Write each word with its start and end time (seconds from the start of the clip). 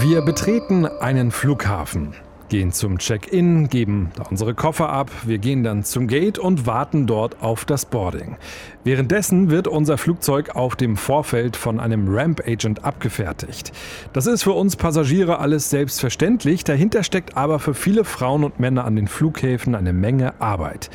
Wir 0.00 0.22
betreten 0.22 0.86
einen 0.86 1.32
Flughafen 1.32 2.14
gehen 2.48 2.72
zum 2.72 2.98
Check-in, 2.98 3.68
geben 3.68 4.10
unsere 4.30 4.54
Koffer 4.54 4.88
ab, 4.88 5.10
wir 5.24 5.38
gehen 5.38 5.62
dann 5.62 5.84
zum 5.84 6.06
Gate 6.06 6.38
und 6.38 6.66
warten 6.66 7.06
dort 7.06 7.42
auf 7.42 7.64
das 7.64 7.86
Boarding. 7.86 8.36
Währenddessen 8.84 9.50
wird 9.50 9.68
unser 9.68 9.98
Flugzeug 9.98 10.56
auf 10.56 10.74
dem 10.74 10.96
Vorfeld 10.96 11.56
von 11.56 11.78
einem 11.78 12.06
Ramp-Agent 12.08 12.84
abgefertigt. 12.84 13.72
Das 14.12 14.26
ist 14.26 14.44
für 14.44 14.52
uns 14.52 14.76
Passagiere 14.76 15.40
alles 15.40 15.68
selbstverständlich, 15.70 16.64
dahinter 16.64 17.02
steckt 17.02 17.36
aber 17.36 17.58
für 17.58 17.74
viele 17.74 18.04
Frauen 18.04 18.44
und 18.44 18.60
Männer 18.60 18.84
an 18.84 18.96
den 18.96 19.08
Flughäfen 19.08 19.74
eine 19.74 19.92
Menge 19.92 20.40
Arbeit. 20.40 20.90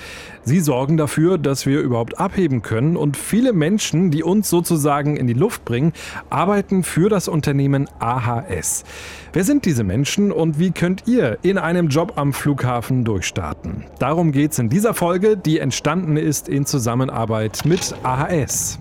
Sie 0.46 0.60
sorgen 0.60 0.98
dafür, 0.98 1.38
dass 1.38 1.66
wir 1.66 1.80
überhaupt 1.80 2.20
abheben 2.20 2.62
können 2.64 2.98
und 2.98 3.16
viele 3.16 3.54
Menschen, 3.54 4.12
die 4.12 4.24
uns 4.24 4.50
sozusagen 4.50 5.16
in 5.16 5.28
die 5.28 5.34
Luft 5.34 5.64
bringen, 5.64 5.94
arbeiten 6.30 6.84
für 6.84 7.10
das 7.10 7.28
Unternehmen 7.28 7.88
AHS. 8.00 8.84
Wer 9.32 9.44
sind 9.44 9.66
diese 9.66 9.84
Menschen 9.84 10.32
und 10.32 10.60
wie 10.60 10.72
könnt 10.72 11.08
ihr 11.08 11.38
in 11.44 11.58
einem 11.58 11.90
Job 11.90 12.14
am 12.16 12.34
Flughafen 12.34 13.04
durchstarten? 13.04 13.84
Darum 14.00 14.32
geht 14.32 14.54
es 14.54 14.60
in 14.60 14.70
dieser 14.70 14.94
Folge, 14.94 15.38
die 15.38 15.60
entstanden 15.60 16.18
ist 16.18 16.48
in 16.48 16.66
Zusammenarbeit 16.66 17.66
mit 17.66 17.94
AHS. 18.04 18.80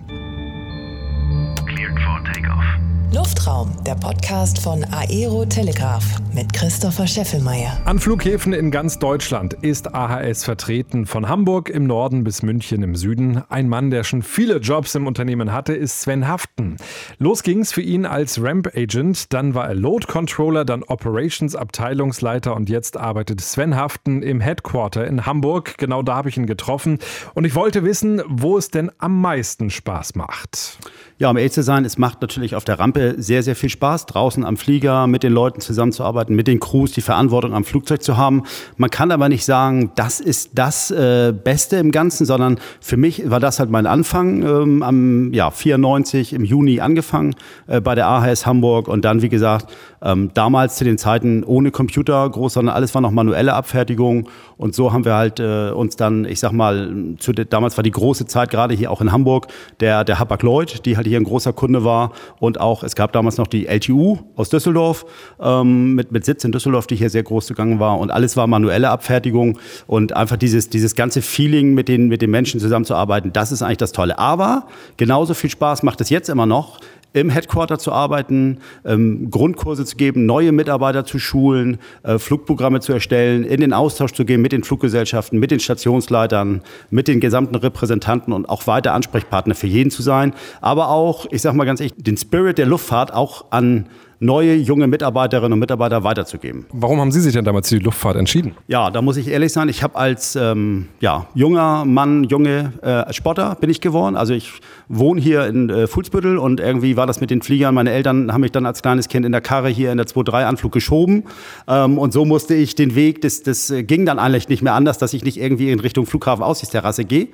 Luftraum, 3.13 3.69
der 3.85 3.93
Podcast 3.93 4.57
von 4.57 4.83
Aero 4.85 5.45
Telegraph 5.45 6.03
mit 6.33 6.51
Christopher 6.51 7.05
Scheffelmeier. 7.05 7.79
An 7.85 7.99
Flughäfen 7.99 8.53
in 8.53 8.71
ganz 8.71 8.97
Deutschland 8.97 9.53
ist 9.53 9.93
AHS 9.93 10.43
vertreten, 10.43 11.05
von 11.05 11.29
Hamburg 11.29 11.69
im 11.69 11.85
Norden 11.85 12.23
bis 12.23 12.41
München 12.41 12.81
im 12.81 12.95
Süden. 12.95 13.43
Ein 13.49 13.69
Mann, 13.69 13.91
der 13.91 14.03
schon 14.03 14.23
viele 14.23 14.57
Jobs 14.57 14.95
im 14.95 15.05
Unternehmen 15.05 15.53
hatte, 15.53 15.73
ist 15.73 16.01
Sven 16.01 16.27
Haften. 16.27 16.77
Los 17.19 17.43
ging's 17.43 17.71
für 17.71 17.83
ihn 17.83 18.07
als 18.07 18.41
Ramp 18.41 18.71
Agent, 18.75 19.31
dann 19.31 19.53
war 19.53 19.67
er 19.67 19.75
Load 19.75 20.07
Controller, 20.07 20.65
dann 20.65 20.81
Operations 20.81 21.55
Abteilungsleiter 21.55 22.55
und 22.55 22.67
jetzt 22.67 22.97
arbeitet 22.97 23.41
Sven 23.41 23.75
Haften 23.75 24.23
im 24.23 24.41
Headquarter 24.41 25.05
in 25.05 25.27
Hamburg. 25.27 25.77
Genau 25.77 26.01
da 26.01 26.15
habe 26.15 26.29
ich 26.29 26.37
ihn 26.37 26.47
getroffen 26.47 26.97
und 27.35 27.45
ich 27.45 27.53
wollte 27.53 27.83
wissen, 27.83 28.23
wo 28.27 28.57
es 28.57 28.71
denn 28.71 28.89
am 28.97 29.21
meisten 29.21 29.69
Spaß 29.69 30.15
macht. 30.15 30.79
Ja, 31.19 31.29
um 31.29 31.37
ehrlich 31.37 31.53
zu 31.53 31.61
sein, 31.61 31.85
es 31.85 31.99
macht 31.99 32.21
natürlich 32.21 32.55
auf 32.55 32.65
der 32.65 32.79
Rampe 32.79 33.02
sehr, 33.17 33.43
sehr 33.43 33.55
viel 33.55 33.69
Spaß, 33.69 34.05
draußen 34.05 34.43
am 34.43 34.57
Flieger 34.57 35.07
mit 35.07 35.23
den 35.23 35.33
Leuten 35.33 35.61
zusammenzuarbeiten, 35.61 36.35
mit 36.35 36.47
den 36.47 36.59
Crews, 36.59 36.91
die 36.91 37.01
Verantwortung 37.01 37.53
am 37.53 37.63
Flugzeug 37.63 38.01
zu 38.01 38.17
haben. 38.17 38.43
Man 38.77 38.89
kann 38.89 39.11
aber 39.11 39.29
nicht 39.29 39.45
sagen, 39.45 39.91
das 39.95 40.19
ist 40.19 40.51
das 40.53 40.91
äh, 40.91 41.33
Beste 41.33 41.77
im 41.77 41.91
Ganzen, 41.91 42.25
sondern 42.25 42.59
für 42.79 42.97
mich 42.97 43.29
war 43.29 43.39
das 43.39 43.59
halt 43.59 43.69
mein 43.69 43.85
Anfang, 43.85 44.43
ähm, 44.43 44.83
am 44.83 45.33
ja, 45.33 45.51
94 45.51 46.33
im 46.33 46.43
Juni 46.43 46.79
angefangen 46.79 47.35
äh, 47.67 47.81
bei 47.81 47.95
der 47.95 48.07
AHS 48.07 48.45
Hamburg 48.45 48.87
und 48.87 49.03
dann, 49.05 49.21
wie 49.21 49.29
gesagt, 49.29 49.73
ähm, 50.01 50.31
damals 50.33 50.75
zu 50.75 50.83
den 50.83 50.97
Zeiten 50.97 51.43
ohne 51.43 51.71
Computer 51.71 52.29
groß, 52.29 52.53
sondern 52.53 52.75
alles 52.75 52.93
war 52.93 53.01
noch 53.01 53.11
manuelle 53.11 53.53
Abfertigung 53.53 54.29
und 54.63 54.73
so 54.73 54.93
haben 54.93 55.03
wir 55.03 55.15
halt 55.15 55.41
äh, 55.41 55.71
uns 55.71 55.97
dann, 55.97 56.23
ich 56.23 56.39
sag 56.39 56.53
mal, 56.53 57.15
zu, 57.19 57.33
damals 57.33 57.75
war 57.75 57.83
die 57.83 57.91
große 57.91 58.27
Zeit 58.27 58.49
gerade 58.49 58.73
hier 58.73 58.91
auch 58.91 59.01
in 59.01 59.11
Hamburg, 59.11 59.47
der, 59.81 60.05
der 60.05 60.19
Hapag 60.19 60.41
Lloyd, 60.41 60.85
die 60.85 60.95
halt 60.95 61.05
hier 61.05 61.19
ein 61.19 61.25
großer 61.25 61.51
Kunde 61.51 61.83
war. 61.83 62.13
Und 62.39 62.61
auch, 62.61 62.81
es 62.81 62.95
gab 62.95 63.11
damals 63.11 63.37
noch 63.37 63.47
die 63.47 63.67
LTU 63.67 64.19
aus 64.37 64.47
Düsseldorf, 64.47 65.05
ähm, 65.41 65.95
mit, 65.95 66.13
mit 66.13 66.23
Sitz 66.23 66.45
in 66.45 66.53
Düsseldorf, 66.53 66.87
die 66.87 66.95
hier 66.95 67.09
sehr 67.09 67.23
groß 67.23 67.47
zugange 67.47 67.77
war. 67.81 67.99
Und 67.99 68.09
alles 68.09 68.37
war 68.37 68.47
manuelle 68.47 68.89
Abfertigung 68.89 69.59
und 69.85 70.15
einfach 70.15 70.37
dieses, 70.37 70.69
dieses 70.69 70.95
ganze 70.95 71.21
Feeling, 71.21 71.73
mit 71.73 71.89
den, 71.89 72.07
mit 72.07 72.21
den 72.21 72.31
Menschen 72.31 72.61
zusammenzuarbeiten, 72.61 73.33
das 73.33 73.51
ist 73.51 73.63
eigentlich 73.63 73.79
das 73.79 73.91
Tolle. 73.91 74.17
Aber 74.17 74.67
genauso 74.95 75.33
viel 75.33 75.49
Spaß 75.49 75.83
macht 75.83 75.99
es 75.99 76.09
jetzt 76.09 76.29
immer 76.29 76.45
noch, 76.45 76.79
im 77.13 77.29
Headquarter 77.29 77.77
zu 77.77 77.91
arbeiten, 77.91 78.57
ähm, 78.85 79.29
Grundkurse 79.29 79.85
zu 79.85 79.95
geben, 79.95 80.25
neue 80.25 80.51
Mitarbeiter 80.51 81.05
zu 81.05 81.19
schulen, 81.19 81.77
äh, 82.01 82.17
Flugprogramme 82.17 82.79
zu 82.79 82.91
erstellen, 82.91 83.43
in 83.43 83.61
den 83.61 83.71
Austausch 83.71 84.13
zu 84.13 84.25
gehen 84.25 84.41
mit 84.41 84.51
den 84.51 84.63
Fluggesellschaften, 84.63 85.39
mit 85.39 85.51
den 85.51 85.59
Stationsleitern, 85.59 86.61
mit 86.89 87.07
den 87.07 87.19
gesamten 87.19 87.55
Repräsentanten 87.55 88.33
und 88.33 88.49
auch 88.49 88.67
weiter 88.67 88.93
Ansprechpartner 88.93 89.55
für 89.55 89.67
jeden 89.67 89.91
zu 89.91 90.01
sein. 90.01 90.33
Aber 90.59 90.89
auch, 90.89 91.27
ich 91.29 91.41
sage 91.41 91.55
mal 91.55 91.65
ganz 91.65 91.79
ehrlich, 91.79 91.93
den 91.97 92.17
Spirit 92.17 92.57
der 92.57 92.65
Luftfahrt 92.65 93.13
auch 93.13 93.45
an 93.51 93.85
neue 94.23 94.55
junge 94.55 94.87
Mitarbeiterinnen 94.87 95.53
und 95.53 95.59
Mitarbeiter 95.59 96.03
weiterzugeben. 96.03 96.65
Warum 96.71 96.99
haben 96.99 97.11
Sie 97.11 97.21
sich 97.21 97.33
denn 97.33 97.45
damals 97.45 97.69
für 97.69 97.77
die 97.77 97.83
Luftfahrt 97.83 98.15
entschieden? 98.15 98.55
Ja, 98.67 98.89
da 98.89 99.01
muss 99.01 99.17
ich 99.17 99.27
ehrlich 99.27 99.51
sein, 99.51 99.69
ich 99.69 99.83
habe 99.83 99.95
als 99.95 100.35
ähm, 100.35 100.87
ja, 100.99 101.27
junger 101.35 101.85
Mann, 101.85 102.23
junge 102.23 102.73
äh, 102.81 103.11
Spotter 103.13 103.55
bin 103.59 103.69
ich 103.69 103.81
geworden. 103.81 104.15
Also 104.15 104.33
ich 104.33 104.53
wohne 104.87 105.19
hier 105.19 105.45
in 105.47 105.69
äh, 105.69 105.87
Fuhlsbüttel 105.87 106.37
und 106.37 106.59
irgendwie 106.59 106.95
war 106.97 107.07
das 107.07 107.21
mit 107.21 107.29
den 107.29 107.41
Fliegern. 107.41 107.75
Meine 107.75 107.91
Eltern 107.91 108.31
haben 108.31 108.41
mich 108.41 108.51
dann 108.51 108.65
als 108.65 108.81
kleines 108.81 109.09
Kind 109.09 109.25
in 109.25 109.31
der 109.31 109.41
Karre 109.41 109.69
hier 109.69 109.91
in 109.91 109.97
der 109.97 110.07
2-3-Anflug 110.07 110.71
geschoben. 110.71 111.23
Ähm, 111.67 111.97
und 111.97 112.13
so 112.13 112.25
musste 112.25 112.53
ich 112.53 112.75
den 112.75 112.95
Weg, 112.95 113.21
das, 113.21 113.43
das 113.43 113.69
äh, 113.69 113.83
ging 113.83 114.05
dann 114.05 114.19
eigentlich 114.19 114.49
nicht 114.49 114.61
mehr 114.61 114.73
anders, 114.73 114.97
dass 114.97 115.13
ich 115.13 115.23
nicht 115.23 115.37
irgendwie 115.37 115.71
in 115.71 115.79
Richtung 115.79 116.05
Flughafen 116.05 116.43
Aussichtsterrasse 116.43 117.05
gehe. 117.05 117.27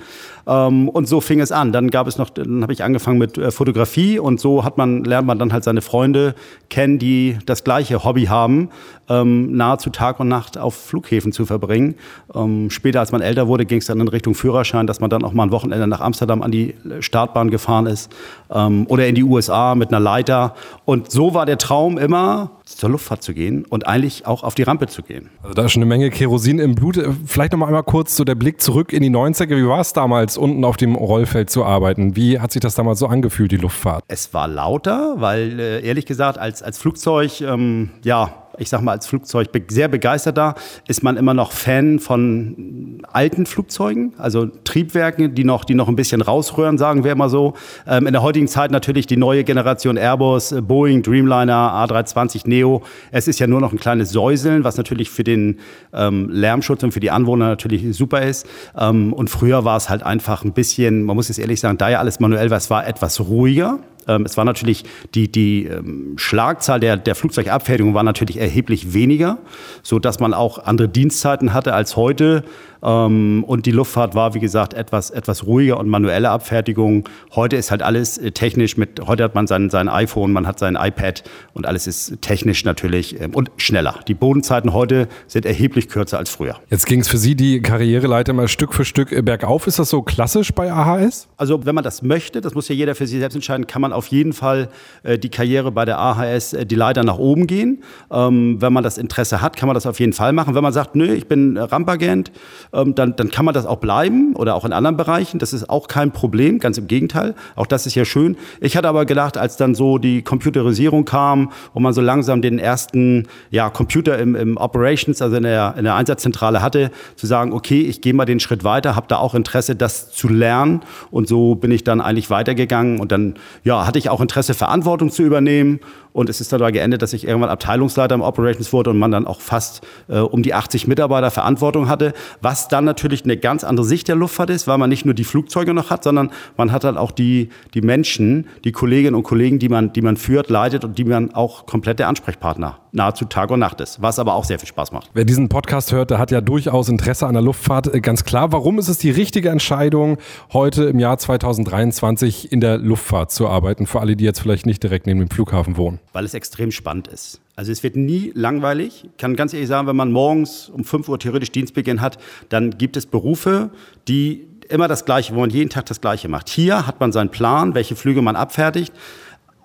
Ähm, 0.48 0.90
und 0.90 1.08
so 1.08 1.22
fing 1.22 1.40
es 1.40 1.52
an. 1.52 1.72
Dann 1.72 1.90
gab 1.90 2.08
es 2.08 2.18
noch, 2.18 2.30
dann 2.30 2.64
habe 2.64 2.74
ich 2.74 2.84
angefangen 2.84 3.20
mit 3.20 3.38
äh, 3.38 3.52
Fotografie 3.52 4.20
und 4.20 4.40
so 4.40 4.64
hat 4.64 4.78
man, 4.78 5.04
lernt 5.04 5.28
man 5.28 5.38
dann 5.38 5.54
halt 5.54 5.64
seine 5.64 5.82
Freunde 5.82 6.36
kennen, 6.70 6.79
die 6.88 7.38
das 7.46 7.66
gleiche 7.66 8.06
Hobby 8.06 8.26
haben, 8.26 8.70
ähm, 9.10 9.56
nahezu 9.56 9.90
Tag 9.90 10.20
und 10.20 10.28
Nacht 10.28 10.58
auf 10.58 10.76
Flughäfen 10.76 11.32
zu 11.32 11.46
verbringen. 11.46 11.96
Ähm, 12.34 12.70
später, 12.70 13.00
als 13.00 13.12
man 13.12 13.22
älter 13.22 13.48
wurde, 13.48 13.66
ging 13.66 13.80
es 13.80 13.86
dann 13.88 14.00
in 14.00 14.08
Richtung 14.08 14.36
Führerschein, 14.36 14.88
dass 14.88 15.00
man 15.00 15.10
dann 15.10 15.24
auch 15.24 15.34
mal 15.34 15.44
ein 15.44 15.52
Wochenende 15.52 15.88
nach 15.88 16.02
Amsterdam 16.02 16.42
an 16.42 16.52
die 16.52 16.76
Startbahn 17.00 17.50
gefahren 17.50 17.88
ist 17.88 18.12
ähm, 18.52 18.86
oder 18.88 19.08
in 19.08 19.16
die 19.16 19.24
USA 19.24 19.76
mit 19.76 19.90
einer 19.90 20.00
Leiter. 20.00 20.56
Und 20.86 21.12
so 21.12 21.34
war 21.34 21.46
der 21.46 21.58
Traum 21.58 21.98
immer, 21.98 22.52
zur 22.66 22.90
Luftfahrt 22.90 23.24
zu 23.24 23.34
gehen 23.34 23.66
und 23.66 23.88
eigentlich 23.88 24.28
auch 24.28 24.44
auf 24.44 24.56
die 24.56 24.64
Rampe 24.64 24.88
zu 24.88 25.02
gehen. 25.02 25.30
Also 25.42 25.54
da 25.54 25.66
ist 25.66 25.72
schon 25.72 25.82
eine 25.82 25.90
Menge 25.90 26.10
Kerosin 26.10 26.60
im 26.60 26.76
Blut. 26.76 27.00
Vielleicht 27.26 27.52
noch 27.52 27.60
mal 27.60 27.68
einmal 27.68 27.84
kurz 27.84 28.16
so 28.16 28.24
der 28.24 28.36
Blick 28.36 28.62
zurück 28.62 28.94
in 28.94 29.02
die 29.02 29.10
90er. 29.10 29.50
Wie 29.50 29.68
war 29.68 29.80
es 29.80 29.94
damals, 29.94 30.38
unten 30.38 30.64
auf 30.64 30.78
dem 30.78 30.96
Rollfeld 30.96 31.50
zu 31.50 31.66
arbeiten? 31.66 32.16
Wie 32.16 32.40
hat 32.40 32.52
sich 32.52 32.62
das 32.62 32.76
damals 32.76 33.00
so 33.00 33.08
angefühlt, 33.08 33.52
die 33.52 33.58
Luftfahrt? 33.58 34.04
Es 34.08 34.34
war 34.34 34.48
lauter, 34.48 35.16
weil 35.18 35.60
äh, 35.60 35.86
ehrlich 35.86 36.06
gesagt, 36.06 36.38
als, 36.38 36.62
als 36.62 36.78
Flugzeug, 36.78 37.42
ähm, 37.42 37.90
ja, 38.04 38.34
ich 38.60 38.70
sag 38.70 38.82
mal, 38.82 38.92
als 38.92 39.08
Flugzeug 39.08 39.50
sehr 39.70 39.88
begeisterter, 39.88 40.56
ist 40.88 41.04
man 41.04 41.18
immer 41.18 41.34
noch 41.34 41.52
Fan 41.52 42.00
von 42.00 43.00
alten 43.12 43.46
Flugzeugen, 43.46 44.14
also 44.18 44.46
Triebwerken, 44.46 45.34
die 45.36 45.44
noch, 45.44 45.66
die 45.66 45.76
noch 45.76 45.88
ein 45.88 45.96
bisschen 45.96 46.22
rausrühren, 46.22 46.78
sagen 46.78 47.04
wir 47.04 47.12
immer 47.12 47.30
so. 47.30 47.54
Ähm, 47.88 48.08
in 48.08 48.14
der 48.14 48.22
heutigen 48.22 48.48
Zeit 48.48 48.72
natürlich 48.72 49.08
die 49.08 49.18
neue 49.18 49.44
Generation 49.44 49.98
Airbus, 49.98 50.52
äh, 50.52 50.62
Boeing, 50.62 51.02
Dreamliner, 51.04 51.88
A320 51.88 52.48
Neo. 52.48 52.84
Es 53.12 53.28
ist 53.28 53.40
ja 53.40 53.48
nur 53.48 53.62
noch 53.62 53.72
ein 53.72 53.80
kleines 53.80 54.12
Säuseln, 54.12 54.64
was 54.64 54.78
natürlich 54.78 55.10
für 55.10 55.24
den 55.24 55.60
ähm, 55.94 56.30
Lärmschutz 56.30 56.84
und 56.84 56.92
für 56.92 57.00
die 57.00 57.12
Anwohner 57.12 57.48
natürlich 57.48 57.86
super 57.96 58.22
ist. 58.22 58.46
Ähm, 58.78 59.14
und 59.14 59.30
früher 59.30 59.66
war 59.66 59.78
es 59.78 59.90
halt 59.90 60.04
einfach 60.04 60.44
ein 60.44 60.54
bisschen, 60.54 61.04
man 61.04 61.16
muss 61.16 61.30
es 61.30 61.38
ehrlich 61.38 61.60
sagen, 61.60 61.78
da 61.78 61.90
ja 61.90 62.00
alles 62.00 62.20
manuell 62.20 62.50
war, 62.50 62.58
es 62.58 62.70
war 62.70 62.88
etwas 62.88 63.20
ruhiger. 63.20 63.80
Ähm, 64.10 64.26
es 64.26 64.36
war 64.36 64.46
natürlich, 64.46 64.84
die, 65.14 65.32
die 65.32 65.66
ähm, 65.66 66.14
Schlagzahl 66.18 66.80
der, 66.80 66.98
der 66.98 67.16
Flugzeugabfertigung 67.16 67.94
war 67.94 68.04
natürlich 68.04 68.38
erheblich 68.38 68.94
weniger, 68.94 69.38
so 69.84 70.00
dass 70.00 70.20
man 70.20 70.34
auch 70.34 70.58
andere 70.66 70.90
Dienstzeiten 70.90 71.54
hatte 71.54 71.74
als 71.74 71.96
heute. 71.96 72.44
Ähm, 72.82 73.44
und 73.46 73.66
die 73.66 73.72
Luftfahrt 73.72 74.16
war, 74.16 74.34
wie 74.34 74.40
gesagt, 74.40 74.74
etwas, 74.74 75.10
etwas 75.10 75.46
ruhiger 75.46 75.80
und 75.80 75.90
manuelle 75.90 76.30
Abfertigung. 76.30 77.08
Heute 77.36 77.56
ist 77.56 77.72
halt 77.72 77.84
alles 77.84 78.18
äh, 78.18 78.32
technisch 78.32 78.78
mit, 78.78 79.02
heute 79.06 79.24
hat 79.24 79.36
man 79.36 79.48
sein, 79.48 79.70
sein 79.70 79.90
iPhone, 79.90 80.32
man 80.32 80.48
hat 80.48 80.60
sein 80.60 80.78
iPad 80.80 81.24
und 81.54 81.66
alles 81.66 81.88
ist 81.88 82.22
technisch 82.22 82.64
natürlich 82.64 83.20
ähm, 83.20 83.36
und 83.36 83.52
schneller. 83.58 84.00
Die 84.08 84.14
Bodenzeiten 84.14 84.74
heute 84.74 85.08
sind 85.28 85.46
erheblich 85.46 85.90
kürzer 85.90 86.18
als 86.18 86.30
früher. 86.30 86.56
Jetzt 86.70 86.86
ging 86.86 87.02
es 87.02 87.08
für 87.08 87.18
Sie 87.18 87.36
die 87.36 87.62
Karriereleiter 87.62 88.34
mal 88.34 88.48
Stück 88.48 88.74
für 88.74 88.86
Stück 88.86 89.10
bergauf. 89.26 89.68
Ist 89.68 89.80
das 89.80 89.90
so 89.90 90.02
klassisch 90.02 90.54
bei 90.54 90.72
AHS? 90.72 91.28
Also 91.38 91.66
wenn 91.66 91.76
man 91.76 91.84
das 91.84 92.02
möchte, 92.02 92.42
das 92.42 92.54
muss 92.54 92.70
ja 92.70 92.76
jeder 92.76 92.96
für 92.96 93.08
sich 93.08 93.20
selbst 93.20 93.36
entscheiden, 93.36 93.68
kann 93.68 93.82
man 93.82 93.92
auf 94.00 94.08
jeden 94.08 94.32
Fall 94.32 94.70
äh, 95.04 95.20
die 95.20 95.30
Karriere 95.30 95.72
bei 95.72 95.84
der 95.84 96.00
AHS, 96.00 96.54
äh, 96.54 96.66
die 96.66 96.76
Leiter 96.76 97.04
nach 97.04 97.18
oben 97.18 97.48
gehen. 97.48 97.84
Ähm, 98.10 98.62
wenn 98.62 98.72
man 98.72 98.82
das 98.82 98.98
Interesse 98.98 99.42
hat, 99.42 99.58
kann 99.58 99.68
man 99.68 99.74
das 99.74 99.86
auf 99.86 100.00
jeden 100.00 100.14
Fall 100.14 100.32
machen. 100.32 100.56
Wenn 100.56 100.64
man 100.64 100.72
sagt, 100.72 100.96
nö, 100.96 101.14
ich 101.14 101.28
bin 101.28 101.58
Rampagent, 101.58 102.32
ähm, 102.74 102.96
dann, 102.96 103.16
dann 103.18 103.30
kann 103.30 103.44
man 103.44 103.54
das 103.54 103.66
auch 103.66 103.78
bleiben 103.78 104.36
oder 104.36 104.56
auch 104.56 104.64
in 104.64 104.72
anderen 104.72 104.96
Bereichen. 104.96 105.38
Das 105.38 105.52
ist 105.52 105.70
auch 105.70 105.88
kein 105.88 106.12
Problem, 106.12 106.60
ganz 106.60 106.78
im 106.78 106.88
Gegenteil. 106.88 107.36
Auch 107.58 107.68
das 107.68 107.86
ist 107.86 107.96
ja 107.96 108.06
schön. 108.06 108.38
Ich 108.62 108.78
hatte 108.78 108.88
aber 108.88 109.06
gedacht, 109.06 109.38
als 109.38 109.58
dann 109.58 109.76
so 109.76 109.98
die 109.98 110.22
Computerisierung 110.22 111.04
kam 111.04 111.52
und 111.74 111.84
man 111.84 111.94
so 111.94 112.02
langsam 112.02 112.42
den 112.42 112.58
ersten 112.58 113.28
ja, 113.52 113.70
Computer 113.70 114.18
im, 114.18 114.36
im 114.36 114.56
Operations, 114.56 115.22
also 115.22 115.36
in 115.36 115.44
der, 115.44 115.76
in 115.78 115.84
der 115.84 115.96
Einsatzzentrale 115.96 116.62
hatte, 116.62 116.90
zu 117.18 117.28
sagen, 117.28 117.52
okay, 117.52 117.82
ich 117.82 118.00
gehe 118.00 118.14
mal 118.14 118.26
den 118.26 118.40
Schritt 118.40 118.64
weiter, 118.64 118.96
habe 118.96 119.08
da 119.10 119.18
auch 119.18 119.36
Interesse, 119.36 119.76
das 119.76 120.12
zu 120.12 120.30
lernen. 120.30 120.84
Und 121.12 121.28
so 121.28 121.56
bin 121.56 121.72
ich 121.72 121.84
dann 121.84 122.00
eigentlich 122.00 122.30
weitergegangen. 122.30 123.02
Und 123.02 123.12
dann 123.12 123.36
ja, 123.66 123.86
hatte 123.90 124.00
ich 124.00 124.10
auch 124.10 124.22
Interesse, 124.22 124.54
Verantwortung 124.54 125.10
zu 125.10 125.24
übernehmen 125.24 125.80
Und 126.14 126.30
es 126.30 126.42
ist 126.42 126.52
dabei 126.52 126.72
geendet, 126.72 127.02
dass 127.02 127.14
ich 127.14 127.28
irgendwann 127.28 127.50
Abteilungsleiter 127.50 128.16
im 128.16 128.22
Operations 128.22 128.74
wurde 128.74 128.90
und 128.90 129.00
man 129.00 129.12
dann 129.12 129.28
auch 129.28 129.42
fast 129.42 129.82
äh, 130.08 130.20
um 130.20 130.44
die 130.44 130.54
80 130.54 130.88
Mitarbeiter 130.88 131.32
Verantwortung 131.32 131.88
hatte, 131.88 132.14
was 132.42 132.68
dann 132.68 132.86
natürlich 132.86 133.24
eine 133.24 133.38
ganz 133.38 133.64
andere 133.64 133.86
Sicht 133.86 134.08
der 134.08 134.16
Luftfahrt 134.16 134.50
ist, 134.50 134.68
weil 134.68 134.78
man 134.78 134.90
nicht 134.90 135.06
nur 135.06 135.14
die 135.14 135.24
Flugzeuge 135.24 135.74
noch 135.74 135.90
hat, 135.90 136.04
sondern 136.04 136.32
man 136.58 136.72
hat 136.72 136.84
dann 136.84 136.98
auch 136.98 137.12
die, 137.12 137.50
die 137.74 137.82
Menschen, 137.82 138.48
die 138.64 138.72
Kolleginnen 138.72 139.16
und 139.16 139.24
Kollegen, 139.24 139.60
die 139.60 139.70
man, 139.70 139.94
die 139.94 140.02
man 140.02 140.18
führt, 140.18 140.50
leitet 140.50 140.84
und 140.84 140.98
die 140.98 141.06
man 141.06 141.34
auch 141.34 141.66
komplett 141.66 142.00
der 142.00 142.08
Ansprechpartner 142.08 142.80
nahezu 142.92 143.26
Tag 143.26 143.52
und 143.52 143.60
Nacht 143.60 143.82
ist, 143.82 144.02
was 144.02 144.20
aber 144.20 144.34
auch 144.34 144.44
sehr 144.44 144.60
viel 144.60 144.68
Spaß 144.68 144.92
macht. 144.92 145.10
Wer 145.14 145.26
diesen 145.26 145.50
Podcast 145.50 145.92
hört, 145.92 146.12
der 146.12 146.18
hat 146.18 146.32
ja 146.32 146.42
durchaus 146.42 146.90
Interesse 146.90 147.28
an 147.28 147.34
der 147.34 147.44
Luftfahrt. 147.44 147.94
Äh, 147.94 148.02
ganz 148.02 148.24
klar, 148.24 148.52
warum 148.52 148.80
ist 148.80 148.88
es 148.88 148.98
die 148.98 149.12
richtige 149.12 149.50
Entscheidung, 149.50 150.18
heute 150.54 150.86
im 150.86 151.00
Jahr 151.00 151.18
2023 151.18 152.52
in 152.52 152.62
der 152.62 152.78
Luftfahrt 152.78 153.32
zu 153.32 153.48
arbeiten, 153.48 153.86
für 153.86 154.00
alle, 154.00 154.16
die 154.16 154.26
jetzt 154.26 154.40
vielleicht 154.40 154.66
nicht 154.66 154.84
direkt 154.84 155.08
neben 155.08 155.20
dem 155.20 155.30
Flughafen 155.30 155.78
wohnen? 155.78 156.00
Weil 156.14 156.26
es 156.26 156.34
extrem 156.34 156.72
spannend 156.72 157.08
ist. 157.08 157.40
Also 157.56 157.72
es 157.72 157.84
wird 157.84 157.96
nie 157.96 158.32
langweilig. 158.34 159.04
Ich 159.06 159.18
kann 159.18 159.36
ganz 159.36 159.54
ehrlich 159.54 159.68
sagen, 159.68 159.88
wenn 159.88 159.96
man 159.96 160.12
morgens 160.12 160.70
um 160.70 160.84
5 160.84 161.08
Uhr 161.10 161.20
theoretisch 161.20 161.52
Dienstbeginn 161.52 162.02
hat, 162.02 162.18
dann 162.50 162.78
gibt 162.78 162.98
es 162.98 163.06
Berufe, 163.06 163.70
die 164.08 164.48
immer 164.70 164.88
das 164.88 165.06
Gleiche, 165.06 165.36
wo 165.36 165.42
man 165.42 165.50
jeden 165.50 165.70
Tag 165.70 165.86
das 165.88 166.00
Gleiche 166.00 166.30
macht. 166.30 166.50
Hier 166.50 166.88
hat 166.88 167.00
man 167.00 167.12
seinen 167.12 167.30
Plan, 167.30 167.76
welche 167.76 167.96
Flüge 167.96 168.22
man 168.22 168.36
abfertigt. 168.36 168.94